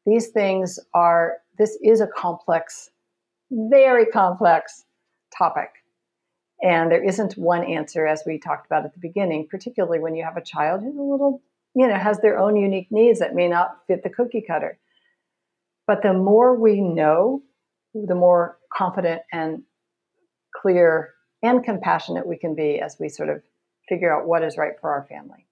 These 0.07 0.29
things 0.29 0.79
are 0.95 1.39
this 1.59 1.79
is 1.83 2.01
a 2.01 2.07
complex 2.07 2.91
very 3.51 4.07
complex 4.07 4.85
topic. 5.37 5.69
And 6.63 6.91
there 6.91 7.05
isn't 7.05 7.35
one 7.35 7.65
answer 7.65 8.07
as 8.07 8.23
we 8.27 8.39
talked 8.39 8.67
about 8.67 8.87
at 8.87 8.95
the 8.95 9.01
beginning 9.01 9.47
particularly 9.51 9.99
when 9.99 10.15
you 10.15 10.25
have 10.25 10.37
a 10.37 10.45
child 10.45 10.81
who's 10.83 10.97
a 10.97 11.03
little 11.03 11.43
you 11.75 11.87
know 11.87 11.97
has 11.97 12.19
their 12.21 12.39
own 12.39 12.57
unique 12.57 12.91
needs 12.91 13.19
that 13.19 13.35
may 13.35 13.49
not 13.49 13.79
fit 13.87 14.03
the 14.03 14.11
cookie 14.11 14.45
cutter 14.47 14.79
but 15.87 16.03
the 16.03 16.12
more 16.12 16.59
we 16.59 16.81
know, 16.81 17.42
the 17.95 18.14
more 18.14 18.59
confident 18.73 19.23
and 19.33 19.62
clear 20.61 21.11
and 21.42 21.64
compassionate 21.64 22.27
we 22.27 22.38
can 22.38 22.55
be 22.55 22.81
as 22.81 22.97
we 23.01 23.09
sort 23.09 23.29
of 23.29 23.42
figure 23.88 24.14
out 24.14 24.27
what 24.27 24.45
is 24.45 24.57
right 24.57 24.75
for 24.81 24.90
our 24.90 25.07
family. 25.09 25.47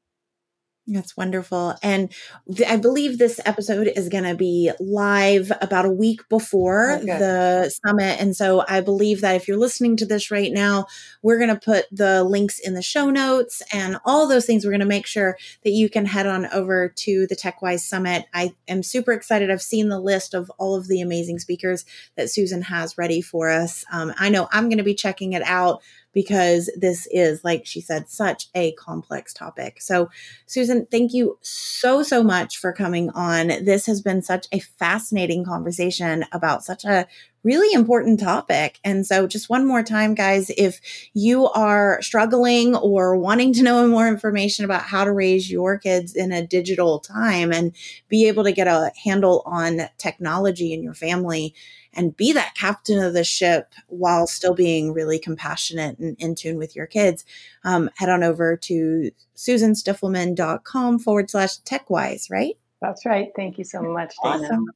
That's 0.92 1.16
wonderful. 1.16 1.76
And 1.84 2.12
th- 2.52 2.68
I 2.68 2.76
believe 2.76 3.16
this 3.16 3.38
episode 3.44 3.86
is 3.94 4.08
going 4.08 4.24
to 4.24 4.34
be 4.34 4.72
live 4.80 5.52
about 5.60 5.84
a 5.84 5.90
week 5.90 6.28
before 6.28 6.94
okay. 6.96 7.06
the 7.06 7.72
summit. 7.86 8.20
And 8.20 8.34
so 8.34 8.64
I 8.68 8.80
believe 8.80 9.20
that 9.20 9.36
if 9.36 9.46
you're 9.46 9.56
listening 9.56 9.96
to 9.98 10.06
this 10.06 10.32
right 10.32 10.50
now, 10.52 10.86
we're 11.22 11.38
going 11.38 11.54
to 11.54 11.60
put 11.60 11.84
the 11.92 12.24
links 12.24 12.58
in 12.58 12.74
the 12.74 12.82
show 12.82 13.08
notes 13.08 13.62
and 13.72 13.98
all 14.04 14.26
those 14.26 14.46
things. 14.46 14.64
We're 14.64 14.72
going 14.72 14.80
to 14.80 14.86
make 14.86 15.06
sure 15.06 15.36
that 15.62 15.70
you 15.70 15.88
can 15.88 16.06
head 16.06 16.26
on 16.26 16.46
over 16.46 16.88
to 16.88 17.26
the 17.28 17.36
TechWise 17.36 17.80
Summit. 17.80 18.24
I 18.34 18.52
am 18.66 18.82
super 18.82 19.12
excited. 19.12 19.48
I've 19.48 19.62
seen 19.62 19.90
the 19.90 20.00
list 20.00 20.34
of 20.34 20.50
all 20.58 20.74
of 20.74 20.88
the 20.88 21.00
amazing 21.00 21.38
speakers 21.38 21.84
that 22.16 22.30
Susan 22.30 22.62
has 22.62 22.98
ready 22.98 23.20
for 23.20 23.48
us. 23.48 23.84
Um, 23.92 24.12
I 24.18 24.28
know 24.28 24.48
I'm 24.50 24.68
going 24.68 24.78
to 24.78 24.84
be 24.84 24.94
checking 24.94 25.34
it 25.34 25.42
out 25.42 25.82
because 26.12 26.70
this 26.76 27.06
is, 27.10 27.44
like 27.44 27.66
she 27.66 27.80
said, 27.80 28.08
such 28.08 28.48
a 28.54 28.72
complex 28.72 29.32
topic. 29.32 29.80
So, 29.80 30.10
Susan, 30.46 30.86
thank 30.90 31.12
you 31.12 31.38
so, 31.42 32.02
so 32.02 32.22
much 32.22 32.56
for 32.56 32.72
coming 32.72 33.10
on. 33.10 33.48
This 33.64 33.86
has 33.86 34.02
been 34.02 34.22
such 34.22 34.46
a 34.52 34.58
fascinating 34.58 35.44
conversation 35.44 36.24
about 36.32 36.64
such 36.64 36.84
a 36.84 37.06
really 37.42 37.72
important 37.72 38.20
topic. 38.20 38.78
And 38.84 39.06
so, 39.06 39.26
just 39.26 39.48
one 39.48 39.66
more 39.66 39.82
time, 39.82 40.14
guys, 40.14 40.50
if 40.58 40.80
you 41.14 41.46
are 41.48 42.02
struggling 42.02 42.74
or 42.74 43.16
wanting 43.16 43.52
to 43.54 43.62
know 43.62 43.86
more 43.88 44.08
information 44.08 44.64
about 44.64 44.82
how 44.82 45.04
to 45.04 45.12
raise 45.12 45.50
your 45.50 45.78
kids 45.78 46.14
in 46.14 46.32
a 46.32 46.46
digital 46.46 46.98
time 46.98 47.52
and 47.52 47.74
be 48.08 48.26
able 48.26 48.44
to 48.44 48.52
get 48.52 48.66
a 48.66 48.92
handle 49.04 49.42
on 49.46 49.82
technology 49.98 50.72
in 50.72 50.82
your 50.82 50.94
family, 50.94 51.54
and 51.94 52.16
be 52.16 52.32
that 52.32 52.54
captain 52.54 53.02
of 53.02 53.14
the 53.14 53.24
ship 53.24 53.74
while 53.88 54.26
still 54.26 54.54
being 54.54 54.92
really 54.92 55.18
compassionate 55.18 55.98
and 55.98 56.16
in 56.18 56.34
tune 56.34 56.56
with 56.56 56.76
your 56.76 56.86
kids, 56.86 57.24
um, 57.64 57.90
head 57.96 58.08
on 58.08 58.22
over 58.22 58.56
to 58.56 59.10
susanstiffelman.com 59.36 60.98
forward 60.98 61.30
slash 61.30 61.58
techwise, 61.60 62.30
right? 62.30 62.56
That's 62.80 63.04
right. 63.04 63.30
Thank 63.36 63.58
you 63.58 63.64
so 63.64 63.82
much, 63.82 64.14
Dana. 64.22 64.44
Awesome. 64.44 64.66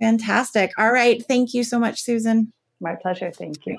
Fantastic. 0.00 0.72
All 0.78 0.92
right. 0.92 1.24
Thank 1.26 1.54
you 1.54 1.64
so 1.64 1.78
much, 1.78 2.02
Susan. 2.02 2.52
My 2.80 2.94
pleasure. 2.94 3.30
Thank 3.30 3.64
you. 3.66 3.78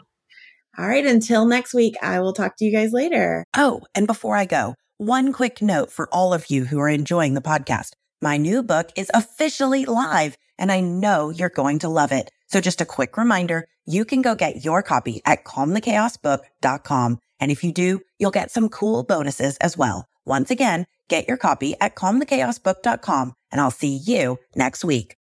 All 0.78 0.88
right. 0.88 1.06
Until 1.06 1.46
next 1.46 1.74
week, 1.74 1.96
I 2.02 2.20
will 2.20 2.34
talk 2.34 2.58
to 2.58 2.66
you 2.66 2.72
guys 2.72 2.92
later. 2.92 3.46
Oh, 3.56 3.82
and 3.94 4.08
before 4.08 4.36
I 4.36 4.46
go, 4.46 4.76
one 4.98 5.32
quick 5.32 5.62
note 5.62 5.92
for 5.92 6.10
all 6.12 6.34
of 6.34 6.50
you 6.50 6.66
who 6.66 6.80
are 6.80 6.90
enjoying 6.90 7.36
the 7.36 7.42
podcast. 7.42 7.92
My 8.22 8.38
new 8.38 8.64
book 8.64 8.92
is 8.96 9.12
officially 9.14 9.86
live 9.86 10.38
and 10.58 10.72
I 10.72 10.80
know 10.80 11.30
you're 11.30 11.50
going 11.50 11.80
to 11.80 11.90
love 11.90 12.12
it. 12.12 12.32
So 12.48 12.62
just 12.62 12.82
a 12.82 12.86
quick 12.86 13.18
reminder, 13.18 13.68
you 13.86 14.06
can 14.06 14.22
go 14.22 14.36
get 14.36 14.66
your 14.66 14.82
copy 14.82 15.22
at 15.26 15.44
calmthechaosbook.com. 15.44 17.20
And 17.40 17.52
if 17.52 17.64
you 17.64 17.72
do, 17.72 18.02
you'll 18.18 18.32
get 18.32 18.52
some 18.52 18.70
cool 18.70 19.04
bonuses 19.04 19.58
as 19.58 19.78
well. 19.78 20.08
Once 20.26 20.52
again, 20.52 20.86
get 21.08 21.28
your 21.28 21.38
copy 21.38 21.76
at 21.80 21.96
calmthechaosbook.com 21.96 23.34
and 23.52 23.62
I'll 23.62 23.72
see 23.72 23.96
you 23.96 24.40
next 24.56 24.84
week. 24.84 25.16